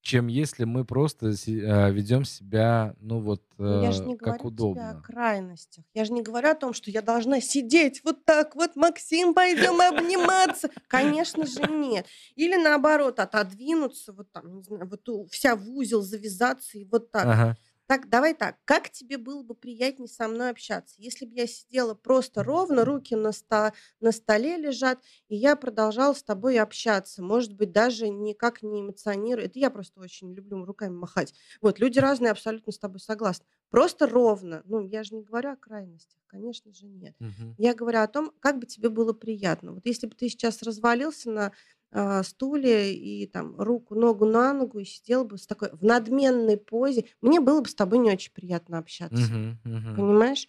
[0.04, 4.39] чем если мы просто э, ведем себя, ну вот, я же э, не как говорю
[4.39, 5.02] тебе о удобно.
[5.02, 5.86] крайностях.
[5.94, 9.80] Я же не говорю о том, что я должна сидеть вот так вот, Максим, пойдем
[9.80, 10.70] обниматься.
[10.88, 12.06] Конечно же нет.
[12.36, 17.26] Или наоборот, отодвинуться, вот там, не знаю, вот вся в узел завязаться и вот так.
[17.26, 17.58] Ага.
[17.88, 18.58] Так, давай так.
[18.66, 20.96] Как тебе было бы приятнее со мной общаться?
[21.00, 26.14] Если бы я сидела просто ровно, руки на, ста- на столе лежат, и я продолжала
[26.14, 27.22] с тобой общаться.
[27.22, 29.46] Может быть, даже никак не эмоционируя.
[29.46, 31.34] Это я просто очень люблю руками махать.
[31.62, 33.46] Вот, люди разные, абсолютно с тобой согласны.
[33.70, 34.62] Просто ровно.
[34.66, 36.20] Ну, я же не говорю о крайностях.
[36.28, 37.16] Конечно же, нет.
[37.20, 37.58] Мгм.
[37.58, 39.74] Я говорю о том, как бы тебе было приятно.
[39.74, 41.52] Вот если бы ты сейчас развалился на
[41.94, 46.58] а, стуле и там руку, ногу на ногу и сидел бы с такой в надменной
[46.58, 49.34] позе, мне было бы с тобой не очень приятно общаться.
[49.34, 49.96] Мгм, мгм.
[49.96, 50.48] Понимаешь?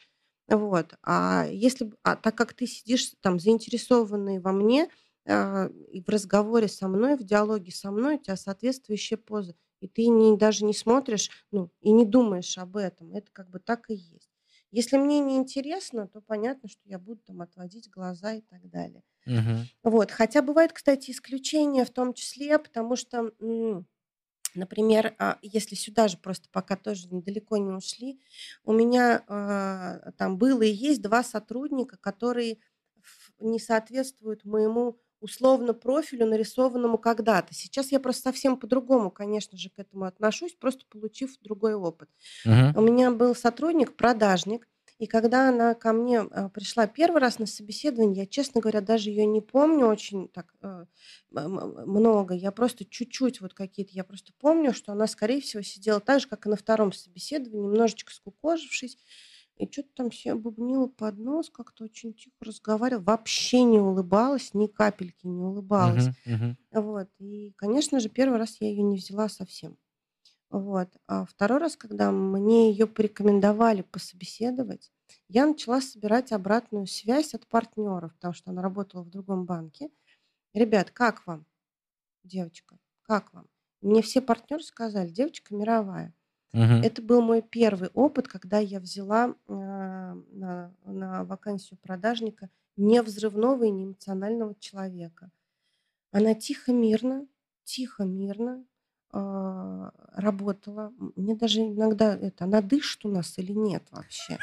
[0.49, 0.95] Вот.
[1.03, 4.89] А если бы, а так как ты сидишь там заинтересованный во мне,
[5.27, 9.55] а, и в разговоре со мной, в диалоге со мной, у тебя соответствующая поза.
[9.81, 13.13] И ты не, даже не смотришь, ну, и не думаешь об этом.
[13.15, 14.31] Это как бы так и есть.
[14.75, 19.03] Если мне не интересно, то понятно, что я буду там отводить глаза и так далее.
[19.27, 19.69] Мгм.
[19.85, 20.11] Вот.
[20.11, 23.33] Хотя бывают, кстати, исключения в том числе, потому что,
[24.55, 28.21] например, а, если сюда же просто пока тоже недалеко не ушли,
[28.65, 32.59] у меня а, там было и есть два сотрудника, которые
[33.39, 37.55] не соответствуют моему условно профилю, нарисованному когда-то.
[37.55, 42.11] Сейчас я просто совсем по-другому, конечно же, к этому отношусь, просто получив другой опыт.
[42.45, 42.77] Мгм.
[42.77, 44.69] У меня был сотрудник, продажник,
[44.99, 49.11] и когда она ко мне а, пришла первый раз на собеседование, я, честно говоря, даже
[49.11, 50.85] ее не помню очень так э,
[51.31, 52.35] много.
[52.35, 56.29] Я просто чуть-чуть вот какие-то, я просто помню, что она, скорее всего, сидела так же,
[56.29, 58.99] как и на втором собеседовании, немножечко скукожившись,
[59.59, 64.67] и что-то там себе бубнила под нос, как-то очень тихо разговаривала, вообще не улыбалась, ни
[64.67, 66.11] капельки не улыбалась.
[66.11, 66.17] Мгм.
[66.27, 66.57] Мгм.
[66.73, 67.09] Вот.
[67.19, 69.79] И, конечно же, первый раз я ее не взяла совсем.
[70.51, 70.89] Вот.
[71.09, 74.93] А второй раз, когда мне ее порекомендовали пособеседовать,
[75.29, 79.91] я начала собирать обратную связь от партнеров, потому что она работала в другом банке.
[80.55, 81.47] Ребят, как вам,
[82.25, 82.79] девочка?
[83.03, 83.49] Как вам?
[83.83, 86.15] Мне все партнеры сказали, девочка мировая.
[86.55, 86.83] Мгм.
[86.83, 93.65] Это был мой первый опыт, когда я взяла а, на, на вакансию продажника не взрывного
[93.65, 95.33] и не эмоционального человека.
[96.13, 97.27] Она тихо, мирно,
[97.65, 98.65] тихо, мирно
[99.11, 100.93] а, работала.
[101.17, 104.39] Мне даже иногда это, она дышит у нас или нет вообще.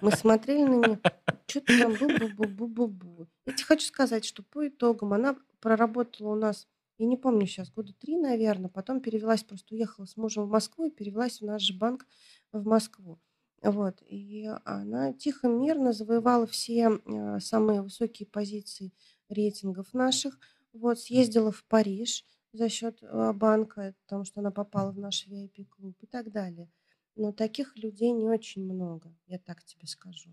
[0.00, 1.00] Мы смотрели на нее,
[1.46, 3.28] что-то там бу-бу-бу-бу-бу-бу.
[3.46, 6.66] Я тебе хочу сказать, что по итогам она проработала у нас,
[6.98, 10.86] я не помню сейчас, года три, наверное, потом перевелась, просто уехала с мужем в Москву
[10.86, 12.06] и перевелась в наш же банк
[12.52, 13.18] в Москву.
[13.62, 14.02] Вот.
[14.02, 18.92] И она тихо, мирно завоевала все э, самые высокие позиции
[19.28, 20.38] рейтингов наших.
[20.72, 25.96] Вот, съездила в Париж за счет э, банка, потому что она попала в наш VIP-клуб
[26.00, 26.70] и так далее.
[27.16, 30.30] Но таких людей не очень много, я так тебе скажу.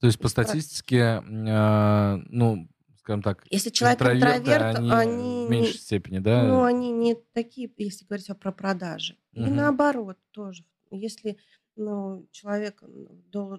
[0.00, 2.68] То есть по статистике, э, ну,
[3.06, 6.42] скажем так, если человек интроверт, они, они в меньшей не, степени, да?
[6.42, 9.16] Ну, они не такие, если говорить про продажи.
[9.32, 9.44] Угу.
[9.44, 10.64] И наоборот тоже.
[10.90, 11.38] Если
[11.76, 12.82] ну, человек,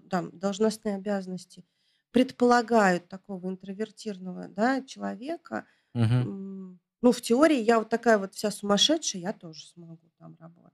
[0.09, 1.63] там, должностные обязанности
[2.11, 6.77] предполагают такого интровертированного да, человека, угу.
[7.01, 10.73] ну, в теории я вот такая вот вся сумасшедшая, я тоже смогу там работать.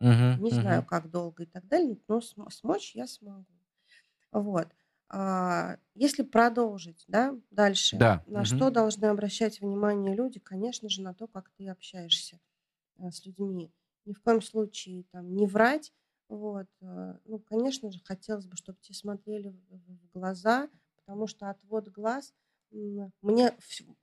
[0.00, 0.60] Угу, Не угу.
[0.60, 3.46] знаю, как долго и так далее, но смочь я смогу.
[4.32, 4.66] Вот.
[5.12, 8.22] А, если продолжить, да, дальше, да.
[8.28, 8.46] на угу.
[8.46, 12.38] что должны обращать внимание люди, конечно же, на то, как ты общаешься
[12.98, 13.72] э, с людьми.
[14.04, 15.92] Ни в коем случае там не врать,
[16.28, 16.68] вот.
[16.80, 22.32] Э, ну, конечно же, хотелось бы, чтобы те смотрели в глаза, потому что отвод глаз
[22.70, 23.52] мне,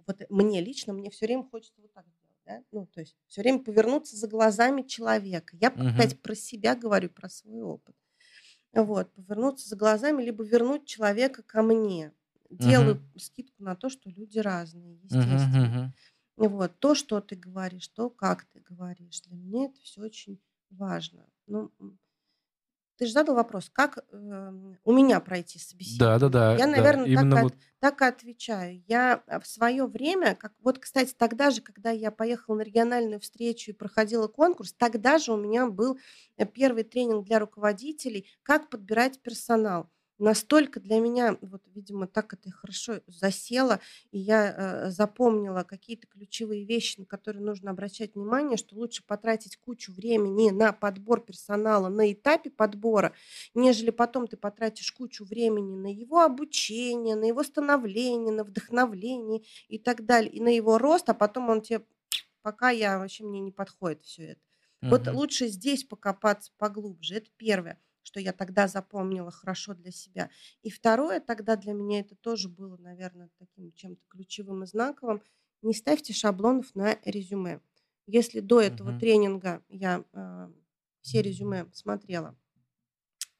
[0.06, 2.64] вот мне лично, мне все время хочется вот так делать, да?
[2.74, 5.56] Ну, то есть все время повернуться за глазами человека.
[5.60, 5.88] Я угу.
[5.88, 7.96] опять про себя говорю, про свой опыт.
[8.84, 12.14] Вот, повернуться за глазами, либо вернуть человека ко мне.
[12.52, 13.20] Делаю угу.
[13.20, 15.92] скидку на то, что люди разные, естественно.
[16.38, 16.56] Угу, угу.
[16.58, 19.22] Вот, то, что ты говоришь, то, как ты говоришь.
[19.22, 21.26] Для меня это все очень важно.
[21.48, 21.72] Ну,
[22.98, 24.52] ты же задал вопрос, как э,
[24.84, 26.20] у меня пройти собеседование?
[26.20, 26.52] Да, да, да.
[26.58, 27.54] Я, да, наверное, именно так, вот...
[27.54, 28.84] от, так и отвечаю.
[28.88, 33.72] Я в свое время, как вот, кстати, тогда же, когда я поехала на региональную встречу
[33.72, 36.00] и проходила конкурс, тогда же у меня был
[36.38, 39.90] э, первый тренинг для руководителей, как подбирать персонал
[40.20, 43.80] настолько для меня, вот, видимо, так это хорошо засело,
[44.12, 49.58] и я э, запомнила какие-то ключевые вещи, на которые нужно обращать внимание, что лучше потратить
[49.58, 53.14] кучу времени на подбор персонала на этапе подбора,
[53.54, 59.78] нежели потом ты потратишь кучу времени на его обучение, на его становление, на вдохновление и
[59.78, 61.86] так далее, и на его рост, а потом он тебе,
[62.42, 64.42] пока я вообще мне не подходит все это.
[64.82, 64.90] Угу.
[64.90, 67.16] Вот лучше здесь покопаться поглубже.
[67.16, 70.30] Это первое что я тогда запомнила хорошо для себя.
[70.62, 75.22] И второе, тогда для меня это тоже было, наверное, таким чем-то ключевым и знаковым.
[75.62, 77.60] Не ставьте шаблонов на резюме.
[78.06, 79.00] Если до этого угу.
[79.00, 80.50] тренинга я э,
[81.02, 82.38] все резюме смотрела,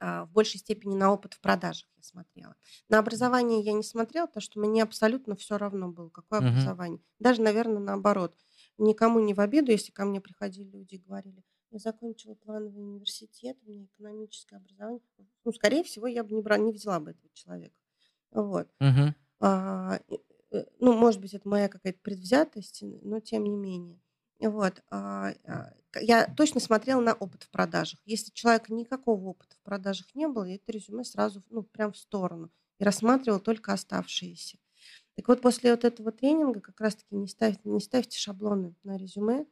[0.02, 2.58] э, в большей степени на опыт в продажах я смотрела.
[2.90, 6.50] На образование я не смотрела, потому что мне абсолютно все равно было, какое угу.
[6.50, 7.00] образование.
[7.20, 8.36] Даже, наверное, наоборот.
[8.78, 11.42] Никому не в обиду, если ко мне приходили люди и говорили–
[11.72, 15.02] я закончила плановый университет, у меня экономическое образование.
[15.44, 17.76] Ну, скорее всего, я бы не, брала, не взяла бы этого человека.
[18.32, 18.68] Вот.
[18.80, 19.14] Угу.
[19.42, 20.00] А,
[20.52, 24.00] э, ну, может быть, это моя какая-то предвзятость, но тем не менее.
[24.40, 24.82] Вот.
[24.90, 28.00] А, а, я точно смотрела на опыт в продажах.
[28.06, 31.98] Если человека никакого опыта в продажах не было, я это резюме сразу, ну, прям в
[31.98, 32.52] сторону.
[32.80, 34.58] И рассматривала только оставшиеся.
[35.16, 39.48] Так вот, после вот этого тренинга как раз-таки не ставьте, не ставьте шаблоны на резюме,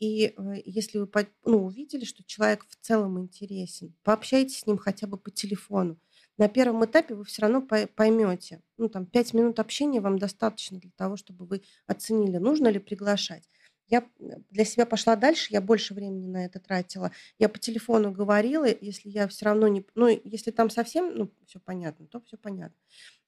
[0.00, 1.08] и э, если вы
[1.44, 6.00] ну, увидели, что человек в целом интересен, пообщайтесь с ним хотя бы по телефону.
[6.38, 8.62] На первом этапе вы все равно поймете.
[8.78, 13.46] Ну, там, пять минут общения вам достаточно для того, чтобы вы оценили, нужно ли приглашать.
[13.88, 14.08] Я
[14.50, 17.12] для себя пошла дальше, я больше времени на это тратила.
[17.38, 19.84] Я по телефону говорила, если я все равно не...
[19.94, 22.78] Ну, если там совсем, ну, все понятно, то все понятно.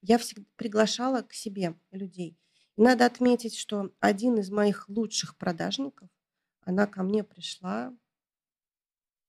[0.01, 2.39] Я всегда приглашала к себе людей.
[2.77, 6.09] И надо отметить, что один из моих лучших продажников–
[6.63, 7.95] она ко мне пришла,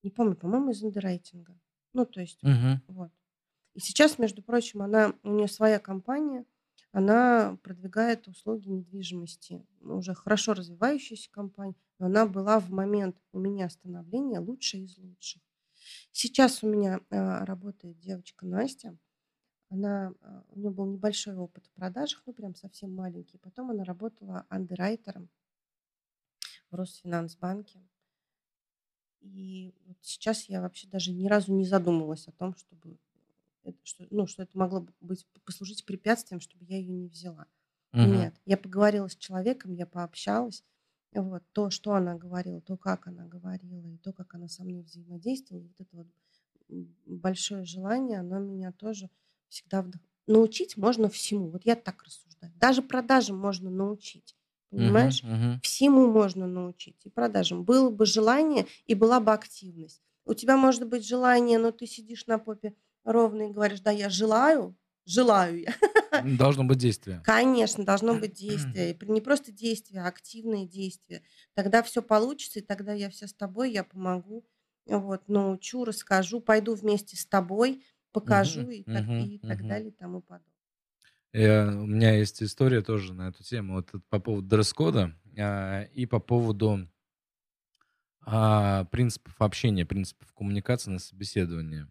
[0.03, 1.57] не помню, по-моему, из андеррайтинга.
[1.93, 2.81] Ну, то есть, Угу.
[2.88, 3.11] вот.
[3.73, 6.45] И сейчас, между прочим, она, у нее своя компания,
[6.91, 9.65] она продвигает услуги недвижимости.
[9.81, 15.41] Уже хорошо развивающаяся компания, но она была в момент у меня становления лучшей из лучших.
[16.11, 18.95] Сейчас у меня э, работает девочка Настя.
[19.69, 23.39] Она, э, у нее был небольшой опыт в продажах, ну прям совсем маленький.
[23.39, 25.29] Потом она работала андеррайтером
[26.74, 27.80] в Росфинансбанке.
[29.21, 32.97] И вот сейчас я вообще даже ни разу не задумывалась о том, чтобы
[33.63, 37.45] это, что, ну, что это могло быть послужить препятствием, чтобы я ее не взяла.
[37.93, 38.01] Угу.
[38.01, 40.63] Нет, я поговорила с человеком, я пообщалась.
[41.13, 44.82] Вот, то, что она говорила, то, как она говорила, и то, как она со мной
[44.82, 46.07] взаимодействовала, вот это вот
[47.05, 49.09] большое желание, оно меня тоже
[49.47, 50.01] всегда вдох...
[50.26, 51.49] Научить можно всему.
[51.49, 52.51] Вот я так рассуждаю.
[52.55, 54.36] Даже продажам можно научить.
[54.76, 55.24] Понимаешь?
[55.24, 55.61] мгм.
[55.61, 56.97] Всему можно научить.
[57.05, 57.63] И продажам.
[57.63, 60.01] Было бы желание и была бы активность.
[60.26, 64.09] У тебя может быть желание, но ты сидишь на попе ровно и говоришь, да, я
[64.09, 65.74] желаю, желаю я.
[66.38, 67.24] Должно быть действие.
[67.24, 68.91] Конечно, должно быть действие.
[68.93, 71.24] И не просто действие, а активные действия.
[71.53, 74.45] Тогда все получится, и тогда я вся с тобой, я помогу,
[74.86, 79.89] вот, научу, расскажу, пойду вместе с тобой, покажу Мгм, и так, мгм, и так далее
[79.89, 80.53] и тому подобное.
[81.34, 83.75] Э, У меня есть история тоже на эту тему.
[83.75, 86.88] Вот по поводу дресс-кода а, и по поводу
[88.25, 91.88] а, принципов общения, принципов коммуникации на собеседовании.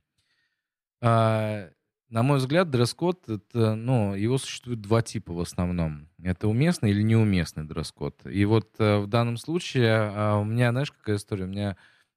[1.00, 1.70] А,
[2.10, 6.08] На мой взгляд, дресс-код, это, ну, его существует два типа в основном.
[6.22, 8.26] Это уместный или неуместный дресс-код.
[8.26, 11.44] И вот э, в данном случае а, у меня, знаешь, какая история?
[11.44, 11.76] У меня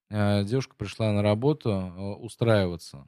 [0.09, 3.07] э, девушка пришла на работу э, устраиваться.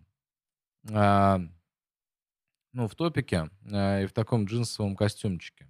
[2.78, 5.68] А, ну, в топике э, и в таком джинсовом костюмчике.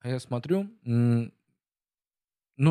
[0.00, 1.30] А я смотрю, ну,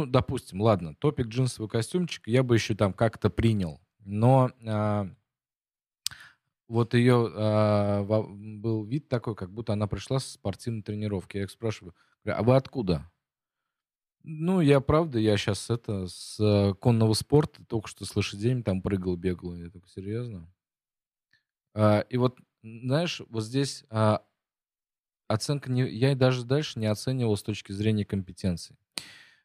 [0.06, 3.80] допустим, ладно, топик джинсовый костюмчик я бы еще там как-то принял.
[4.00, 5.08] Но а,
[6.68, 11.38] вот ее а, во- был вид такой, как будто она пришла с спортивной тренировки.
[11.38, 13.10] Я их спрашиваю, а вы откуда?
[14.24, 18.82] Ну, я правда, я сейчас это с э, конного спорта, только что с лошадями там
[18.82, 19.56] прыгал, бегал.
[19.56, 20.48] Я такой, серьезно?
[21.74, 24.24] А, и вот, знаешь, вот здесь а,
[25.28, 28.76] оценка, не, я и даже дальше не оценивал с точки зрения компетенций.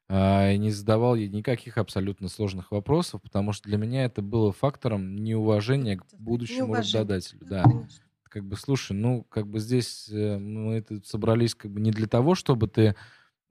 [0.09, 4.53] А, и не задавал ей никаких абсолютно сложных вопросов, потому что для меня это было
[4.53, 6.77] фактором неуважения к будущему неуважение.
[6.77, 7.41] работодателю.
[7.41, 8.05] Да, Да, конечно.
[8.25, 12.35] как бы, слушай, ну, как бы здесь э, мы собрались как бы не для того,
[12.37, 12.97] чтобы ты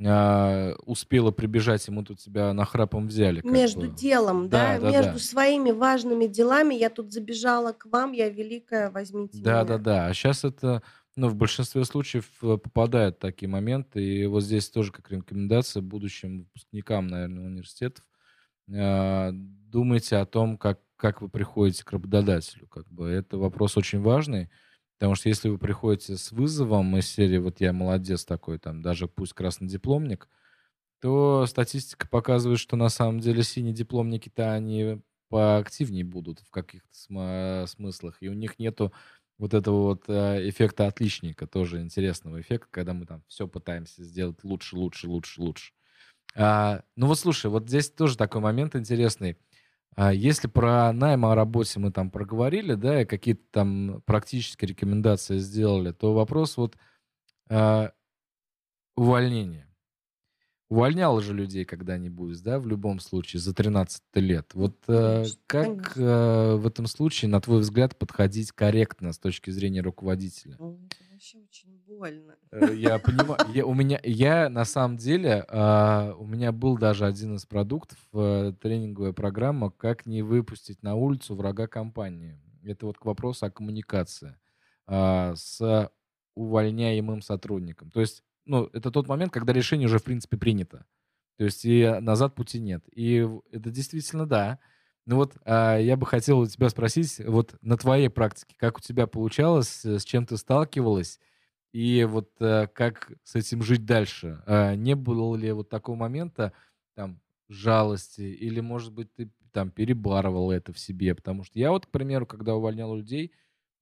[0.03, 3.41] а, успела прибежать, и мы тут тебя нахрапом взяли.
[3.43, 3.95] Между бы.
[3.95, 5.19] делом, Да, да, да, между да.
[5.19, 9.83] своими важными делами я тут забежала к вам, я великая, возьмите Да, да, меня.
[9.83, 10.05] да.
[10.07, 10.83] А сейчас это,
[11.15, 14.03] ну, в большинстве случаев э, попадают такие моменты.
[14.03, 18.03] И вот здесь тоже как рекомендация будущим выпускникам, наверное, университетов.
[18.69, 22.67] э, Думайте о том, как, как вы приходите к работодателю.
[22.67, 24.49] Как бы это вопрос очень важный.
[24.97, 29.07] Потому что если вы приходите с вызовом из серии «Вот я молодец такой», там, даже
[29.07, 30.29] пусть красный дипломник,
[31.01, 37.67] то статистика показывает, что на самом деле синие дипломники-то они поактивнее будут в каких-то сма-
[37.67, 38.93] смыслах, и у них нету
[39.37, 44.43] вот этого вот э, эффекта отличника, тоже интересного эффекта, когда мы там все пытаемся сделать
[44.43, 45.73] лучше, лучше, лучше, лучше.
[46.35, 49.37] А, ну вот слушай, вот здесь тоже такой момент интересный.
[49.95, 55.37] А, Если про найм о работе мы там проговорили, да, и какие-то там практические рекомендации
[55.37, 56.75] сделали, то вопрос вот
[57.49, 57.91] а,
[58.97, 59.64] увольнения.
[60.69, 64.51] Увольнял же людей когда-нибудь, да, в любом случае, за 13 лет.
[64.55, 66.01] Вот э, Конечно, как конечно.
[66.01, 70.57] э, в этом случае, на твой взгляд, подходить корректно с точки зрения руководителя?
[70.57, 72.35] Вообще очень больно.
[72.51, 77.05] Э, Я понимаю, я, у меня, я на самом деле, а, у меня был даже
[77.05, 82.39] один из продуктов, э, тренинговая программа «Как не выпустить на улицу врага компании».
[82.63, 84.35] Это вот к вопросу о коммуникации
[84.87, 85.91] а, с
[86.35, 87.91] увольняемым сотрудником.
[87.91, 90.85] То есть, ну, это тот момент, когда решение уже, в принципе, принято.
[91.37, 92.83] То есть и назад пути нет.
[92.93, 94.59] И это действительно да.
[95.05, 98.81] Ну вот а, я бы хотел у тебя спросить, вот на твоей практике, как у
[98.81, 101.19] тебя получалось, э, с чем ты сталкивалась,
[101.73, 104.41] и вот э, как с этим жить дальше?
[104.47, 106.53] А, Не было ли вот такого момента,
[106.95, 111.13] там, жалости, или, может быть, ты там перебарывал это в себе?
[111.13, 113.31] Потому что я вот, к примеру, когда увольнял людей,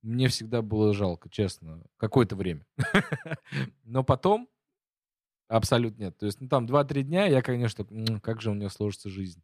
[0.02, 2.66] мне всегда было жалко, честно, какое-то время.
[3.84, 4.48] Но потом
[5.56, 6.18] абсолютно нет.
[6.18, 9.42] То есть, ну, там 2-3 дня я, конечно, «М, как же у меня сложится жизнь.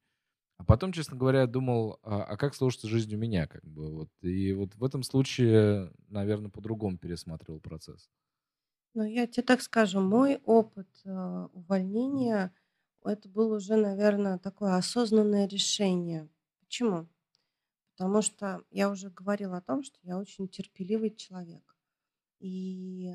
[0.58, 4.10] А потом, честно говоря, думал, а, а как сложится жизнь у меня, как бы, вот.
[4.22, 8.10] И вот в этом случае, наверное, по-другому пересматривал процесс.
[8.94, 12.52] Ну, я тебе так скажу, мой опыт э, увольнения,
[13.04, 16.28] это было уже, наверное, такое осознанное решение.
[16.60, 17.08] Почему?
[17.96, 21.76] Потому что я уже говорила о том, что я очень терпеливый человек.
[22.40, 23.14] И,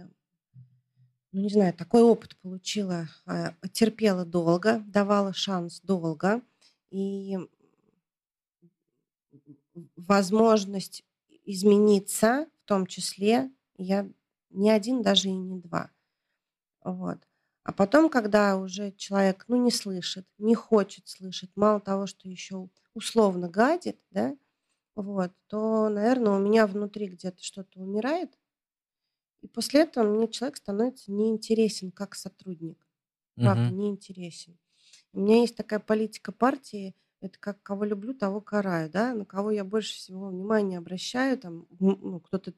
[1.36, 6.41] ну, не знаю, такой опыт получила, э, терпела долго, давала шанс долго.
[6.91, 7.38] И
[9.97, 11.03] возможность
[11.43, 14.09] измениться, в том числе, я
[14.49, 15.91] не один, даже и не два.
[16.86, 17.19] Вот.
[17.63, 22.69] А потом, когда уже человек, ну, не слышит, не хочет слышать, мало того, что еще
[22.93, 24.38] условно гадит, да,
[24.95, 28.39] вот, то, наверное, у меня внутри где-то что-то умирает,
[29.45, 32.85] и после этого мне человек становится неинтересен как сотрудник.
[33.39, 33.73] Правда, Мгм.
[33.73, 34.57] неинтересен.
[35.13, 39.51] У меня есть такая политика партии, это как кого люблю, того караю, да, на кого
[39.51, 42.53] я больше всего внимания обращаю, там, ну, кто-то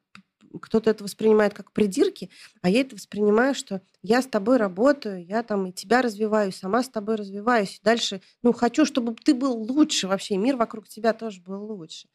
[0.61, 2.29] кто-то это воспринимает как придирки,
[2.61, 6.83] а я это воспринимаю, что я с тобой работаю, я там и тебя развиваю, сама
[6.83, 7.77] с тобой развиваюсь.
[7.79, 12.07] И дальше, ну, хочу, чтобы ты был лучше вообще, мир вокруг тебя тоже был лучше.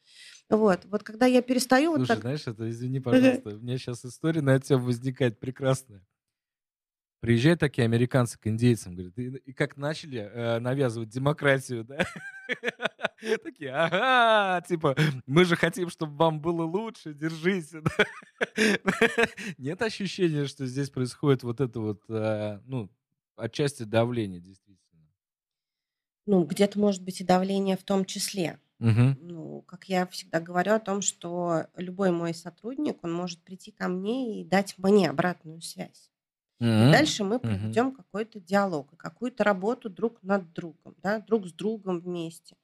[0.53, 2.21] Вот, вот когда я перестаю Слушай, вот так...
[2.21, 6.07] знаешь, это, извини, пожалуйста, у меня сейчас история на эту тему возникает прекрасная.
[7.21, 12.05] Приезжают такие американцы к индейцам, говорят, и, и как начали э, навязывать демократию, да?
[13.45, 14.95] Такие, ага, типа,
[15.27, 17.83] мы же хотим, чтобы вам было лучше, держите.
[19.59, 22.91] Нет ощущения, что здесь происходит вот это вот, э, ну,
[23.37, 25.09] отчасти давление, действительно.
[26.27, 28.59] Ну, где-то может быть и давление в том числе.
[28.83, 29.17] Угу.
[29.17, 33.89] Ну, как я всегда говорю о том, что любой мой сотрудник, он может прийти ко
[33.89, 36.11] мне и дать мне обратную связь.
[36.79, 42.01] И дальше мы проведем какой-то диалог какую-то работу друг над другом, да, друг с другом
[42.01, 42.57] вместе.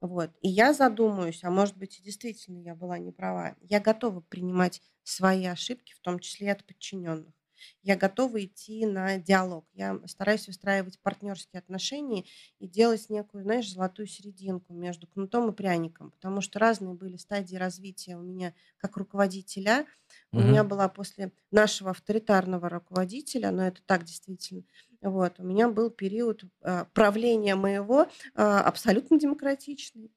[0.00, 0.30] Вот.
[0.42, 3.56] И я задумаюсь, а может быть, и действительно я была не права.
[3.60, 7.34] Я готова принимать свои ошибки, в том числе и от подчиненных.
[7.82, 9.66] Я готова идти на диалог.
[9.72, 12.24] Я стараюсь выстраивать партнерские отношения
[12.58, 17.56] и делать некую, знаешь, золотую серединку между кнутом и пряником, потому что разные были стадии
[17.56, 19.86] развития у меня как руководителя.
[20.32, 24.64] У меня была после нашего авторитарного руководителя, но это так действительно,
[25.00, 30.10] вот, у меня был период а, правления моего а, абсолютно демократичный.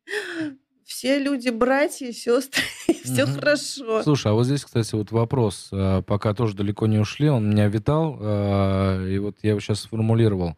[0.87, 2.63] Все люди братья, сестры,
[3.03, 4.03] все хорошо.
[4.03, 7.67] Слушай, а вот здесь, кстати, вот вопрос, э, пока тоже далеко не ушли, он меня
[7.67, 10.55] витал, э, и вот я его сейчас сформулировал.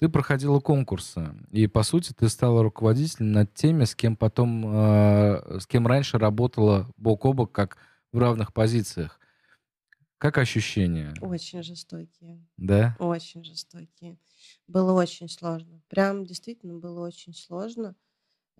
[0.00, 5.58] Ты проходила конкурсы, и, по сути, ты стала руководителем над теми, с кем потом, э,
[5.60, 7.78] с кем раньше работала бок о бок, как
[8.12, 9.18] в равных позициях.
[10.18, 11.14] Как ощущения?
[11.22, 12.94] Очень жестокие, Да?
[12.98, 14.18] очень жестокие.
[14.66, 15.80] Было очень сложно.
[15.88, 17.94] Прям действительно было очень сложно.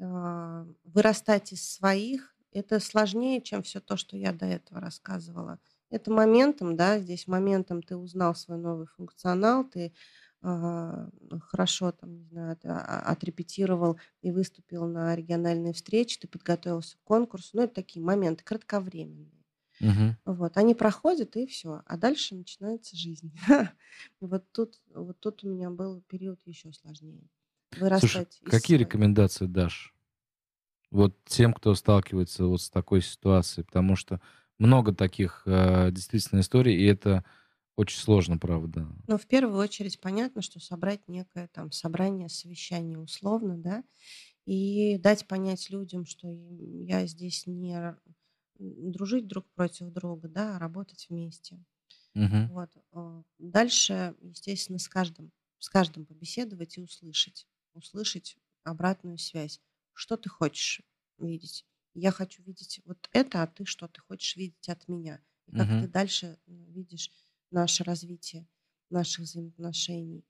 [0.00, 5.58] А, Вырастать из своих это сложнее, чем все то, что я до этого рассказывала.
[5.90, 9.92] Это моментом, да, здесь моментом ты узнал свой новый функционал, ты
[10.42, 11.08] а,
[11.40, 17.50] хорошо там, не знаю, а- отрепетировал и выступил на региональной встрече, ты подготовился к конкурсу.
[17.54, 19.32] Ну, это такие моменты кратковременные.
[19.80, 20.16] Мгм.
[20.26, 21.82] Вот, они проходят, и все.
[21.86, 23.32] А дальше начинается жизнь.
[24.20, 27.28] Вот тут, вот тут у меня был период еще сложнее.
[27.92, 29.94] Слушай, Вырастать из какие рекомендации дашь?
[30.90, 34.20] Вот тем, кто сталкивается вот с такой ситуацией, потому что
[34.58, 37.24] много таких э, действительно историй, и это
[37.76, 38.88] очень сложно, правда.
[39.06, 43.84] Но в первую очередь понятно, что собрать некое там собрание, совещание условно, да,
[44.46, 47.96] и дать понять людям, что я здесь не
[48.58, 51.64] дружить друг против друга, да, а работать вместе.
[52.14, 52.48] Мгм.
[52.48, 52.70] Вот.
[52.92, 57.46] а, Дальше, естественно, с каждым, с каждым побеседовать и услышать.
[57.78, 59.60] Услышать обратную связь.
[59.92, 60.82] Что ты хочешь
[61.18, 61.64] видеть?
[61.94, 65.20] Я хочу видеть вот это, а ты что ты хочешь видеть от меня?
[65.46, 65.92] И как ты Мгм.
[65.92, 67.10] дальше м, видишь
[67.50, 68.46] наше развитие
[68.90, 70.24] наших взаимоотношений.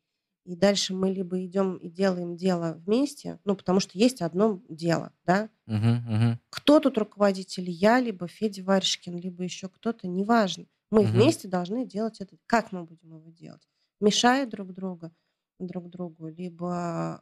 [0.45, 5.13] И дальше мы либо идем и делаем дело вместе, ну, потому что есть одно дело,
[5.25, 6.05] да, Мгм.
[6.07, 6.39] Мгм.
[6.51, 10.67] кто тут руководитель, я, либо Федя Варежкин, либо еще кто-то, неважно.
[10.91, 11.13] Мы Мгм.
[11.13, 12.37] вместе должны делать это.
[12.47, 13.69] Как мы будем его делать?
[14.01, 15.13] Мешая друг друга
[15.59, 16.71] друг другу, либо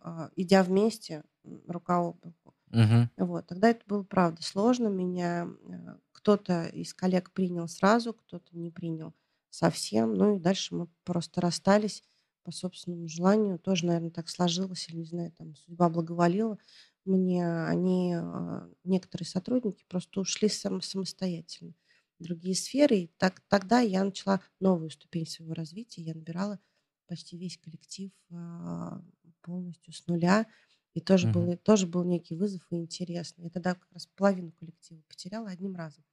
[0.01, 1.24] а, идя вместе
[1.66, 2.55] рука об руку.
[2.70, 3.09] Мгм.
[3.16, 3.47] Вот.
[3.47, 4.89] Тогда это было, правда, сложно.
[4.89, 9.14] Меня э, кто-то из коллег принял сразу, кто-то не принял
[9.51, 10.14] совсем.
[10.14, 12.03] Ну и дальше мы просто расстались
[12.43, 13.59] по собственному желанию.
[13.59, 16.59] Тоже, наверное, так сложилось, или, не знаю, там судьба благоволила.
[17.05, 21.74] Мне они, а, некоторые сотрудники просто ушли сам, самостоятельно
[22.18, 22.97] в другие сферы.
[22.97, 26.03] И так, тогда я начала новую ступень своего развития.
[26.03, 26.59] Я набирала
[27.07, 29.01] почти весь коллектив а,
[29.43, 30.47] полностью с нуля.
[30.95, 31.47] И тоже, Мгм.
[31.47, 33.43] был, тоже был некий вызов и интересно.
[33.43, 36.05] Я тогда как раз половину коллектива потеряла одним разом.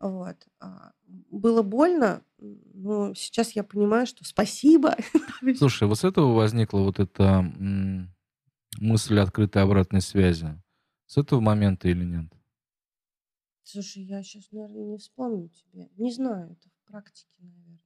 [0.00, 0.36] Вот.
[0.60, 4.96] а, Было больно, но сейчас я понимаю, что спасибо.
[5.58, 7.42] Слушай, вот с этого возникла вот эта
[8.78, 10.60] мысль открытой обратной связи.
[11.06, 12.32] С этого момента или нет?
[13.62, 15.88] Слушай, я сейчас, наверное, не вспомню тебе.
[15.96, 17.78] Не знаю, это в практике, наверное,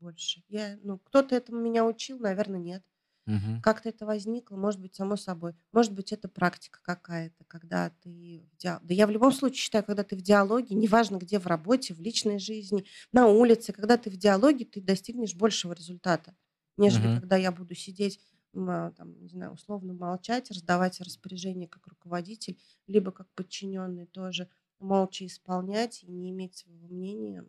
[0.00, 0.42] больше.
[0.48, 2.82] Я, ну, кто-то этому меня учил, наверное, нет.
[3.26, 3.62] Мгм.
[3.62, 5.54] Как-то это возникло, может быть, само собой.
[5.72, 9.84] Может быть, это практика какая-то, когда ты в диа- Да я в любом случае считаю,
[9.84, 14.10] когда ты в диалоге, неважно где, в работе, в личной жизни, на улице, когда ты
[14.10, 16.36] в диалоге, ты достигнешь большего результата,
[16.76, 17.20] нежели Мгм.
[17.20, 18.20] когда я буду сидеть,
[18.54, 24.48] а, там, не знаю, условно молчать, раздавать распоряжения как руководитель, либо как подчиненный тоже
[24.78, 27.46] молча исполнять и не иметь своего мнения.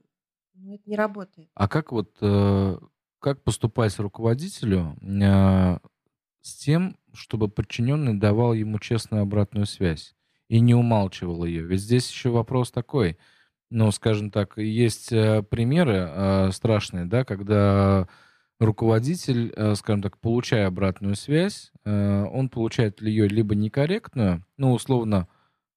[0.59, 1.49] Ну, это не работает.
[1.53, 2.77] А как вот э,
[3.19, 5.77] как поступать руководителю э,
[6.41, 10.15] с тем, чтобы подчиненный давал ему честную обратную связь
[10.49, 11.63] и не умалчивал ее?
[11.63, 13.17] Ведь здесь еще вопрос такой.
[13.69, 18.07] ну, скажем так, есть э, примеры э, страшные, да, когда
[18.59, 25.27] руководитель, э, скажем так, получая обратную связь, он получает ее либо некорректную, ну, условно,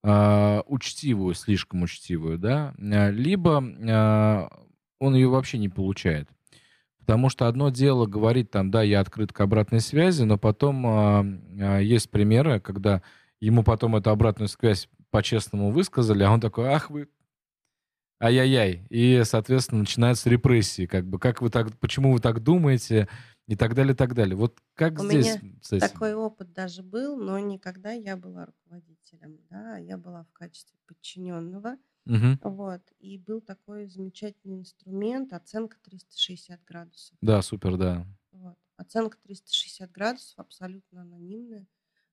[0.02, 3.60] э, учтивую, слишком учтивую, да, либо
[5.00, 6.28] он ее вообще не получает.
[7.00, 11.80] Потому что одно дело говорить там, да, я открыт к обратной связи, но потом э,
[11.80, 13.02] э, есть примеры, когда
[13.40, 17.08] ему потом эту обратную связь по-честному высказали, а он такой, ах вы,
[18.22, 18.86] ай-яй-яй.
[18.90, 23.08] И, соответственно, начинаются репрессии, как бы, как вы так, почему вы так думаете,
[23.50, 24.36] и так далее, и так далее.
[24.36, 25.88] Вот как У здесь меня с этим?
[25.88, 31.76] такой опыт даже был, но никогда я была руководителем, да, я была в качестве подчиненного.
[32.10, 32.40] Мгм.
[32.42, 32.82] Вот.
[32.98, 37.16] И был такой замечательный инструмент оценка 360 градусов.
[37.20, 38.04] Да, супер, да.
[38.32, 38.58] Вот.
[38.76, 41.66] Оценка 360 градусов абсолютно анонимная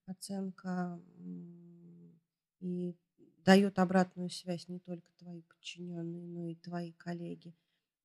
[0.06, 1.00] оценка
[2.60, 2.94] и
[3.44, 7.54] дает обратную связь не только твои подчиненные, но и твои коллеги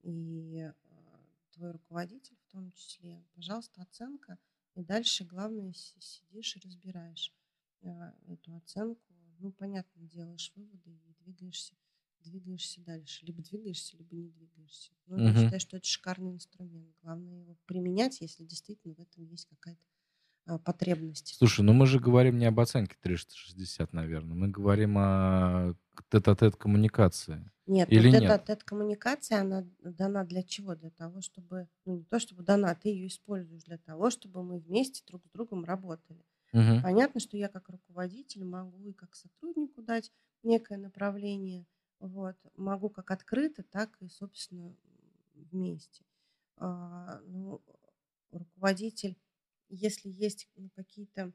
[0.01, 0.73] и э,
[1.51, 3.23] твой руководитель в том числе.
[3.35, 4.37] Пожалуйста, оценка.
[4.75, 7.33] И дальше главное си- сидишь и разбираешь
[7.81, 7.89] э,
[8.27, 9.01] эту оценку.
[9.39, 11.75] Ну, понятно, делаешь выводы и двигаешься,
[12.23, 13.25] двигаешься дальше.
[13.25, 14.91] Либо двигаешься, либо не двигаешься.
[15.05, 15.53] Ну, я Мгм.
[15.53, 16.95] считаю, что это шикарный инструмент.
[17.01, 19.81] Главное его применять, если действительно в этом есть какая-то
[20.45, 21.39] а, потребность.
[21.39, 24.35] Слушай, ну мы же говорим не об оценке 360, наверное.
[24.35, 25.75] Мы говорим о
[26.09, 27.51] тет-а-тет коммуникации.
[27.65, 28.37] Нет, Или вот нет?
[28.49, 30.75] эта коммуникация, она дана для чего?
[30.75, 34.59] Для того, чтобы, ну не то чтобы дана, ты ее используешь для того, чтобы мы
[34.59, 36.25] вместе друг с другом работали.
[36.53, 36.83] Мгм.
[36.83, 40.11] Понятно, что я как руководитель могу и как сотруднику дать
[40.43, 41.65] некое направление,
[41.99, 44.75] вот, могу как открыто, так и, собственно,
[45.33, 46.05] вместе.
[46.57, 47.63] А, ну,
[48.31, 49.19] руководитель,
[49.69, 51.33] если есть ну, какие-то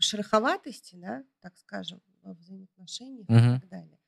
[0.00, 3.60] шероховатости, да, так скажем, во взаимоотношениях и Мгм.
[3.60, 3.98] так далее,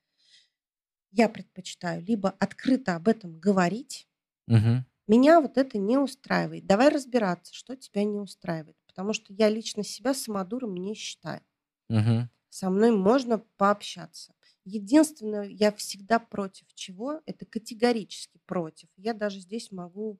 [1.12, 4.08] я предпочитаю либо открыто об этом говорить,
[4.48, 4.84] Мгм.
[5.06, 6.66] меня вот это не устраивает.
[6.66, 8.76] Давай разбираться, что тебя не устраивает.
[8.86, 11.42] Потому что я лично себя самодуром не считаю.
[11.88, 12.28] Мгм.
[12.48, 14.34] Со мной можно пообщаться.
[14.64, 17.22] Единственное, я всегда против чего?
[17.26, 18.88] Это категорически против.
[18.96, 20.18] Я даже здесь могу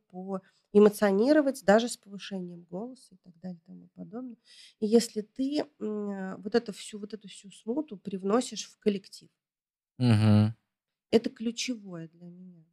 [0.73, 4.37] поэмоционировать, даже с повышением голоса и так далее и тому подобное.
[4.81, 9.29] И если ты вот, эту всю, вот эту всю смуту привносишь в коллектив,
[9.99, 10.53] Мгм.
[11.11, 12.65] это ключевое для меня.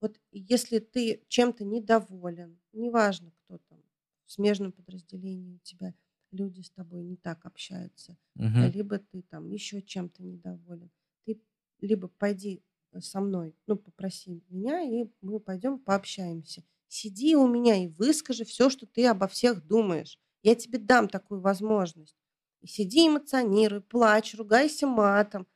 [0.00, 3.82] Вот если ты чем-то недоволен, неважно, кто там,
[4.26, 5.94] в смежном подразделении у тебя
[6.32, 8.72] люди с тобой не так общаются, Мгм.
[8.72, 10.90] либо ты там еще чем-то недоволен,
[11.24, 11.40] ты
[11.80, 12.64] либо пойди
[12.98, 16.64] со мной, ну, попроси меня, и мы пойдем пообщаемся.
[16.88, 20.18] Сиди у меня и выскажи все, что ты обо всех думаешь.
[20.42, 22.16] Я тебе дам такую возможность.
[22.60, 25.46] И сиди, эмоционируй, плачь, ругайся матом.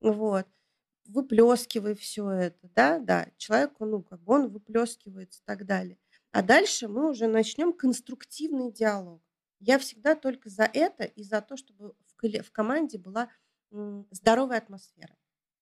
[0.00, 0.46] Вот
[1.06, 5.98] выплескивай все это, да, да, человеку, ну, как бы он выплескивается и так далее.
[6.32, 9.22] А дальше мы уже начнем конструктивный диалог.
[9.60, 13.30] Я всегда только за это и за то, чтобы в, в команде была
[14.10, 15.16] здоровая атмосфера.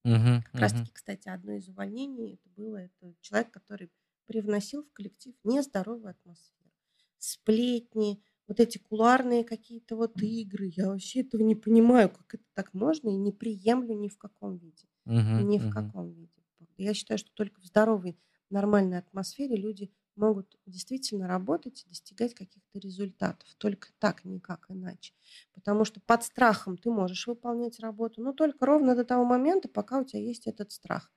[0.05, 0.43] Мгм.
[0.43, 0.85] Как раз Мгм.
[0.85, 3.91] таки, кстати, одно из увольнений это было это человек, который
[4.27, 6.71] привносил в коллектив нездоровую атмосферу.
[7.19, 10.67] Сплетни, вот эти кулуарные какие-то вот игры.
[10.77, 14.57] Я вообще этого не понимаю, как это так можно и не приемлю ни в каком
[14.59, 14.89] виде.
[15.07, 15.49] Мгм.
[15.49, 15.69] Ни в Мгм.
[15.69, 16.43] каком виде.
[16.77, 18.19] Я считаю, что только в здоровой,
[18.51, 23.49] нормальной атмосфере люди могут действительно работать и достигать каких-то результатов.
[23.59, 25.15] Только так, никак иначе.
[25.55, 30.01] Потому что под страхом ты можешь выполнять работу, но только ровно до того момента, пока
[30.01, 31.13] у тебя есть этот страх.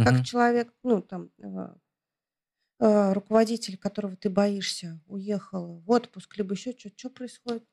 [0.00, 0.22] Как Мгм.
[0.22, 1.74] человек, ну, там, э,
[2.80, 7.64] э, руководитель, которого ты боишься, уехал в отпуск, либо еще что, что происходит?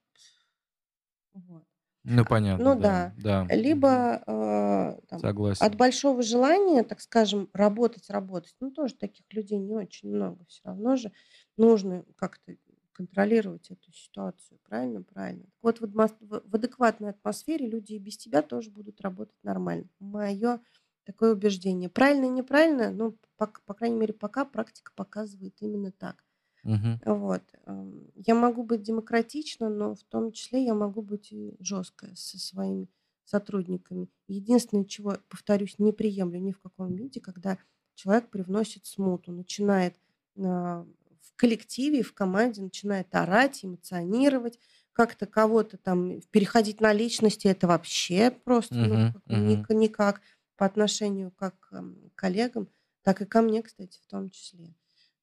[1.34, 1.66] Вот.
[2.04, 3.14] Ну, понятно, Ну да.
[3.18, 3.46] да.
[3.50, 5.78] Либо э, там, от Согласен.
[5.78, 10.46] большого желания, так скажем, работать, работать, ну, тоже таких людей не очень много.
[10.48, 11.12] Все равно же
[11.58, 12.56] нужно как-то
[12.94, 14.60] контролировать эту ситуацию.
[14.64, 15.04] Правильно?
[15.04, 15.46] Правильно.
[15.62, 19.86] Вот, в, адмос- в- адекватной атмосфере люди и без тебя тоже будут работать нормально.
[20.00, 20.62] Мое
[21.06, 21.90] такое убеждение.
[21.90, 26.24] Правильно и неправильно, ну, по, по крайней мере, пока практика показывает именно так.
[26.64, 27.00] Мгм.
[27.06, 27.44] Вот.
[27.66, 32.38] эм, Я могу быть демократична, но в том числе я могу быть и жесткая со
[32.40, 32.90] своими
[33.26, 34.10] сотрудниками.
[34.28, 37.58] Единственное, чего, повторюсь, не приемлю ни в каком виде, когда
[37.96, 39.96] человек привносит смуту, начинает
[40.38, 40.86] а,
[41.22, 44.60] в коллективе, в команде, начинает орать, эмоционировать,
[44.94, 49.14] как-то кого-то там переходить на личности, это вообще просто ну, Мгм.
[49.14, 49.40] как бы Мгм.
[49.40, 50.22] ник- никак
[50.58, 52.70] по отношению как эм, к коллегам,
[53.04, 54.76] так и ко мне, кстати, в том числе.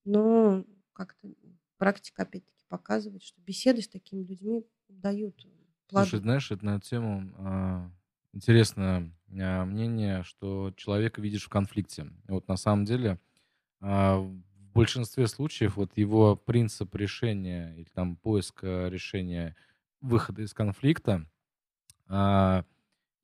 [0.04, 0.64] Но
[0.96, 1.28] как-то
[1.76, 5.46] практика опять-таки показывает, что беседы с такими людьми дают
[5.88, 6.18] Слушай, плоды.
[6.18, 7.90] знаешь, это на эту тему а,
[8.32, 12.06] интересно а, мнение, что человека видишь в конфликте.
[12.28, 13.20] Вот на самом деле
[13.80, 14.32] а, в
[14.74, 19.56] большинстве случаев вот его принцип решения или там поиска решения
[20.00, 21.26] выхода из конфликта
[22.08, 22.64] а,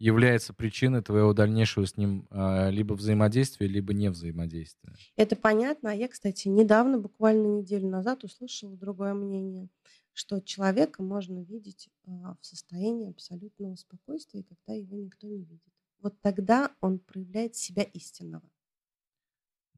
[0.02, 4.94] является причиной твоего дальнейшего с ним а, либо взаимодействия, либо не взаимодействия.
[5.14, 5.92] Это понятно.
[5.92, 9.68] А я, кстати, недавно, буквально неделю назад, услышала другое мнение,
[10.12, 15.62] что человека можно видеть а, в состоянии абсолютного спокойствия, когда его никто не видит.
[16.00, 18.42] Вот тогда он проявляет себя истинного.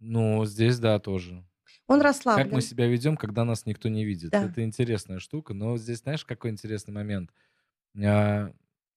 [0.01, 1.47] Ну, здесь да, тоже.
[1.87, 2.61] Он Как мы расслаблен.
[2.63, 4.31] себя ведем, когда нас никто не видит.
[4.31, 4.45] Да.
[4.45, 5.53] Это интересная штука.
[5.53, 7.31] Но здесь, знаешь, какой интересный момент?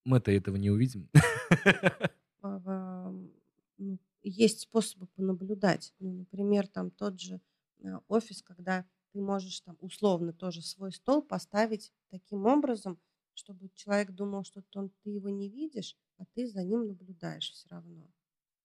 [0.08, 1.10] А, Мы-то этого не увидим.
[2.42, 3.30] А, в-
[3.78, 5.94] ну, Есть способы понаблюдать.
[6.00, 7.42] Ну, например, там тот же
[7.84, 12.98] а, офис, когда ты можешь там условно тоже свой стол поставить таким образом,
[13.34, 17.68] чтобы человек думал, что он, ты его не видишь, а ты за ним наблюдаешь все
[17.70, 18.10] равно.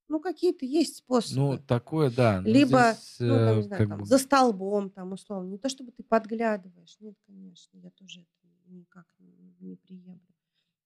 [0.09, 1.59] Ну, какие-то есть Ну, способы.
[1.59, 2.41] такое, да.
[2.45, 4.07] Либо, здесь, ну, там, не э, знаю, как там, бы...
[4.07, 5.49] за столбом, там, условно.
[5.49, 6.97] Не то, чтобы ты подглядываешь.
[7.01, 10.21] Нет, конечно, я тоже это никак не, не приемлю.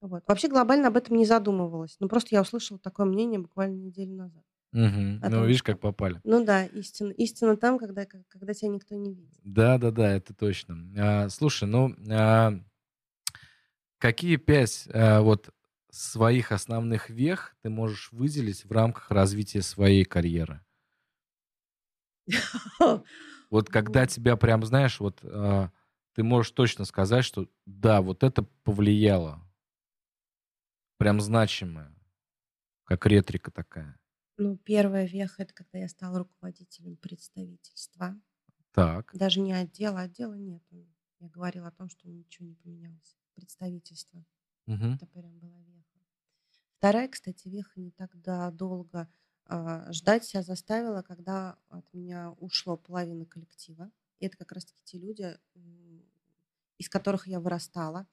[0.01, 0.23] Вот.
[0.27, 1.97] Вообще глобально об этом не задумывалась.
[2.01, 4.45] Ну, просто я услышала такое мнение буквально неделю назад.
[4.73, 6.21] О Ну, видишь, как попали.
[6.25, 9.41] ну да, истина, истина там, когда, когда тебя никто не видит.
[9.45, 10.77] Да, да, да, это точно.
[10.99, 12.53] А, слушай, ну, а,
[13.99, 15.51] какие пять а, вот
[15.91, 20.61] своих основных вех ты можешь выделить в рамках развития своей карьеры?
[23.51, 25.71] Вот когда тебя прям, знаешь, вот а,
[26.15, 29.41] ты можешь точно сказать, что да, вот это повлияло,
[30.99, 31.95] прям значимое,
[32.85, 33.99] как ретрика такая.
[34.39, 38.21] ну, первая веха– это когда я стала руководителем представительства.
[38.73, 39.11] Так.
[39.15, 40.63] Даже не отдела, отдела нет.
[41.19, 43.17] Я говорила о том, что ничего не поменялось.
[43.35, 44.25] Представительство.
[44.67, 44.95] Мгм.
[44.95, 45.99] Это прям была веха.
[46.77, 48.11] Вторая, кстати, веха не так
[48.55, 49.09] долго
[49.47, 53.91] а, ждать себя заставила, когда от меня ушло половина коллектива.
[54.19, 55.39] И это как раз-таки те люди,
[56.79, 58.07] из которых я вырастала.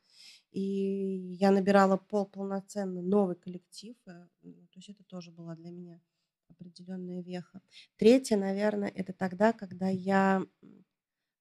[0.54, 3.96] И я набирала пол полноценный новый коллектив.
[4.08, 6.00] э, ну, То есть это тоже была для меня
[6.50, 7.62] определенная веха.
[7.98, 10.46] Третье, наверное, это тогда, когда я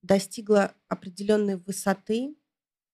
[0.01, 2.35] достигла определенной высоты,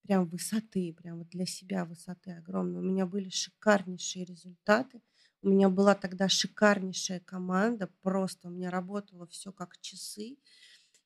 [0.04, 2.82] прям высоты, прям вот для себя высоты огромной.
[2.82, 5.02] У меня были шикарнейшие результаты.
[5.42, 10.38] У меня была тогда шикарнейшая команда, просто у меня работало все как часы.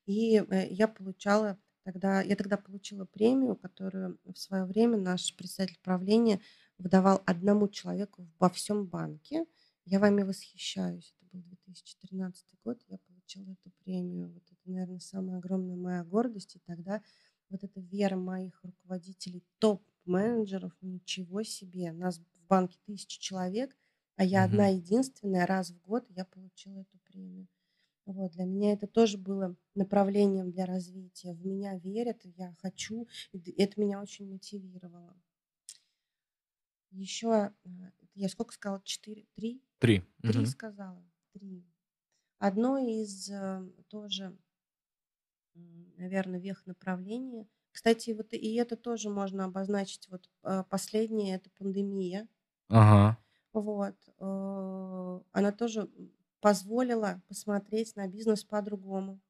[0.06, 5.78] И э, я получала тогда, я тогда получила премию, которую в свое время наш председатель
[5.82, 6.40] правления
[6.78, 9.46] выдавал одному человеку во всем банке.
[9.84, 11.14] Я вами восхищаюсь.
[11.20, 14.32] Это был 2013 год, я получила эту премию.
[14.32, 16.56] Вот это, наверное, самая огромная моя гордость.
[16.56, 17.02] И тогда
[17.50, 21.92] вот эта вера моих руководителей, топ-менеджеров, ничего себе.
[21.92, 23.76] Нас в банке тысячи человек,
[24.16, 24.68] а я одна Мгм.
[24.68, 27.48] единственная раз в год я получила эту премию.
[28.06, 31.32] Вот, для меня это тоже было направлением для развития.
[31.32, 35.16] В меня верят, я хочу, и это меня очень мотивировало.
[36.90, 37.52] Еще,
[38.14, 38.82] я сколько сказала?
[38.84, 39.26] Четыре?
[39.34, 39.62] Три?
[39.78, 40.02] Три.
[40.22, 40.46] Три Мгм.
[40.46, 41.02] сказала.
[41.32, 41.64] Три.
[42.38, 44.36] Одно из э, тоже,
[45.54, 47.48] наверное, вех направления.
[47.72, 50.08] Кстати, вот и это тоже можно обозначить.
[50.08, 52.28] Вот э, последнее– это пандемия.
[52.68, 53.18] Ага.
[53.52, 53.96] Вот.
[54.18, 55.90] э, Она тоже
[56.44, 59.22] позволила посмотреть на бизнес по-другому,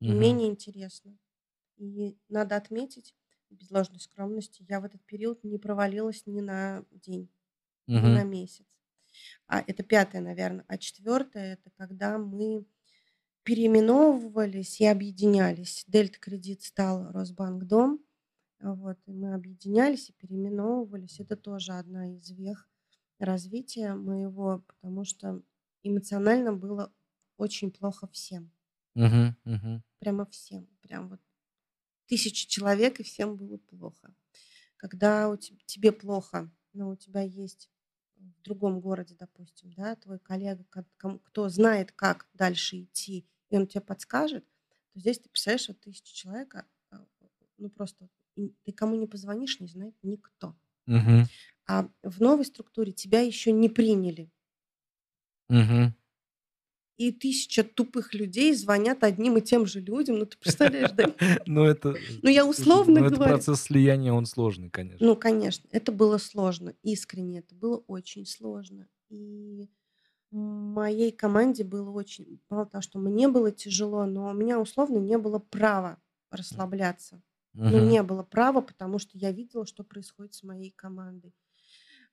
[0.00, 0.12] Мгм.
[0.12, 1.18] менее интересно.
[1.76, 3.16] И надо отметить,
[3.50, 7.30] без ложной скромности, я в этот период не провалилась ни на день,
[7.96, 8.66] ни на месяц.
[9.46, 10.64] А это пятое, наверное.
[10.68, 12.66] А четвертое– это когда мы
[13.44, 15.84] переименовывались и объединялись.
[15.88, 18.04] Дельта Кредит стал Росбанк Дом.
[18.60, 21.20] Вот, и мы объединялись и переименовывались.
[21.20, 22.68] Это тоже одна из вех
[23.18, 25.42] развития моего, потому что
[25.82, 26.92] эмоционально было
[27.36, 28.50] очень плохо всем.
[28.94, 29.36] Мгм.
[29.44, 29.82] Мгм.
[29.98, 30.66] Прямо всем.
[30.80, 31.20] Прям вот
[32.06, 34.14] тысячи человек, и всем было плохо.
[34.76, 37.70] Когда у теб- тебе плохо, но у тебя есть
[38.16, 40.64] в другом городе, допустим, да, твой коллега,
[41.24, 44.44] кто знает, как дальше идти, и он тебе подскажет,
[44.92, 46.54] то здесь ты представляешь, вот тысяча человек,
[46.90, 47.06] а,
[47.58, 50.56] ну просто ты кому не позвонишь, не знает никто.
[50.86, 51.26] Мгм.
[51.66, 54.30] А в новой структуре тебя еще не приняли.
[55.52, 55.94] Мгм.
[56.98, 60.18] И тысяча тупых людей звонят одним и тем же людям.
[60.18, 61.12] Ну, ты представляешь, да?
[61.46, 61.96] Ну, это...
[62.22, 63.34] Ну, я условно ну, это говорю.
[63.34, 65.04] процесс слияния, он сложный, конечно.
[65.04, 68.86] Ну, конечно, это было сложно, искренне, это было очень сложно.
[69.10, 69.68] И
[70.30, 75.18] моей команде было очень, мало того, что мне было тяжело, но у меня условно не
[75.18, 75.98] было права
[76.30, 77.22] расслабляться.
[77.54, 77.90] Ну, Мгм.
[77.90, 81.34] не было права, потому что я видела, что происходит с моей командой.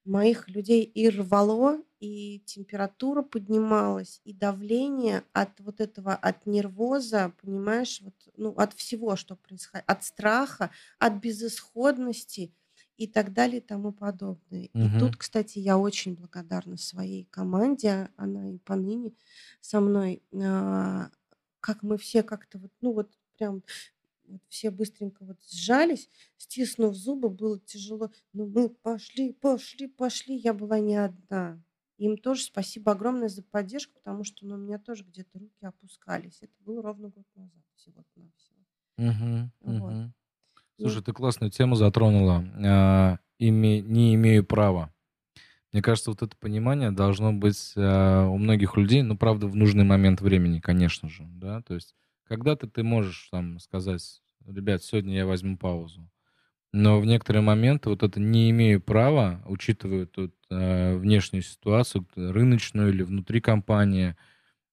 [0.06, 8.02] Моих людей и рвало, и температура поднималась, и давление от вот этого, от нервоза, понимаешь,
[8.02, 12.54] вот, ну, от всего, что происходит, от страха, от безысходности
[12.98, 14.70] и так далее и тому подобное.
[14.80, 19.14] И тут, кстати, я очень благодарна своей команде, она и поныне
[19.62, 21.10] со мной, а,
[21.60, 23.64] как мы все как-то вот, ну вот прям
[24.30, 28.12] вот все быстренько вот сжались, стиснув зубы, было тяжело.
[28.34, 30.36] Но мы пошли, пошли, пошли.
[30.36, 31.62] Я была не одна.
[31.98, 36.38] Им тоже спасибо огромное за поддержку, потому что ну, у меня тоже где-то руки опускались.
[36.42, 38.60] Это было ровно год назад всего-навсего.
[38.98, 39.94] Угу, вот.
[39.94, 40.14] угу.
[40.80, 42.46] Слушай, ты классную тему затронула.
[42.66, 44.94] А, име, не имею права.
[45.72, 49.84] Мне кажется, вот это понимание должно быть а, у многих людей, ну, правда, в нужный
[49.84, 51.96] момент времени, конечно же, да, то есть
[52.30, 56.10] когда-то ты можешь там сказать, ребят, сегодня я возьму паузу.
[56.72, 62.90] Но в некоторые моменты вот это не имею права, учитывая тут э, внешнюю ситуацию, рыночную
[62.90, 64.16] или внутри компании.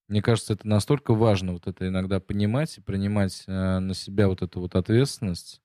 [0.06, 4.42] Мне кажется, это настолько важно вот это иногда понимать и принимать э, на себя вот
[4.42, 5.62] эту вот ответственность,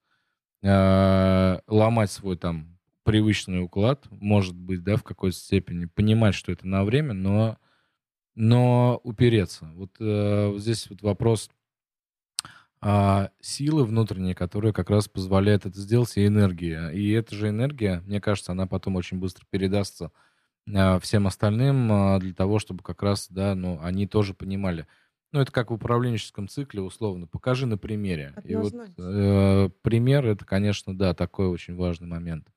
[0.63, 6.65] э, ломать свой там привычный уклад, может быть, да, в какой-то степени, понимать, что это
[6.65, 7.57] на время, но,
[8.35, 9.69] но упереться.
[9.76, 11.49] Вот э, здесь вот вопрос
[12.82, 16.90] а, силы внутренние, которые как раз позволяют это сделать, и энергия.
[16.90, 20.12] И эта же энергия, мне кажется, она потом очень быстро передастся
[20.74, 24.88] а, всем остальным а, для того, чтобы как раз, да, ну, они тоже понимали.
[25.32, 27.28] Ну, это как в управленческом цикле, условно.
[27.28, 28.34] Покажи на примере.
[28.44, 32.49] И вот э, пример, это, конечно, да, такой очень важный момент.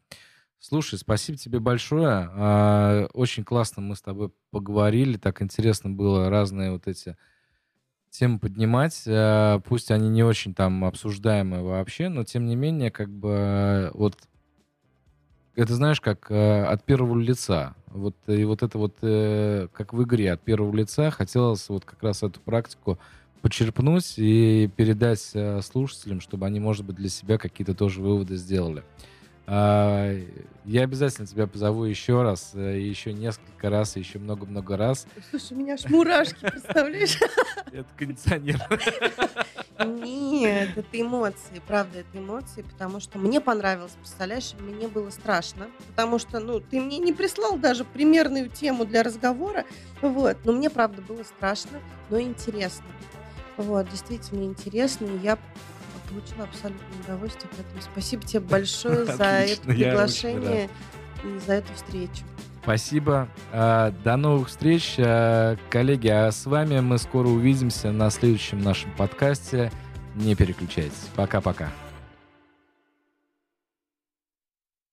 [0.59, 2.31] Слушай, спасибо тебе большое.
[2.33, 5.19] А, очень классно мы с тобой поговорили.
[5.19, 7.17] Так интересно было разные вот эти
[8.15, 9.03] темы поднимать.
[9.07, 13.91] Э, пусть они не очень там обсуждаемые вообще, но тем не менее, как бы э,
[13.95, 14.17] вот
[15.57, 17.75] это знаешь, как э, от первого лица.
[17.87, 18.97] Вот и вот это вот,
[19.73, 22.99] как в игре от первого лица, хотелось вот как раз эту практику
[23.41, 25.33] почерпнуть и передать
[25.65, 28.83] слушателям, чтобы они, может быть, для себя какие-то тоже выводы сделали.
[29.47, 30.11] А,
[30.65, 35.07] я обязательно тебя позову еще раз, э, еще несколько раз, еще много-много раз.
[35.29, 37.19] Слушай, у меня аж мурашки, представляешь?
[37.71, 38.59] Это кондиционер.
[39.85, 46.19] Нет, это эмоции, правда, это эмоции, потому что мне понравилось, представляешь, мне было страшно, потому
[46.19, 49.67] что, ну, ты мне не прислал даже примерную тему для разговора,
[50.01, 52.87] вот, но мне, правда, было страшно, но интересно.
[53.57, 55.39] Вот, действительно интересно, и я
[56.15, 57.51] получила абсолютное удовольствие.
[57.57, 60.69] Поэтому спасибо тебе большое за это приглашение
[61.25, 62.25] и за эту встречу.
[62.63, 63.29] Спасибо.
[63.53, 66.09] А, до новых встреч, а, коллеги.
[66.09, 69.71] А с вами мы скоро увидимся на следующем нашем подкасте.
[70.15, 71.09] Не переключайтесь.
[71.15, 71.71] Пока-пока.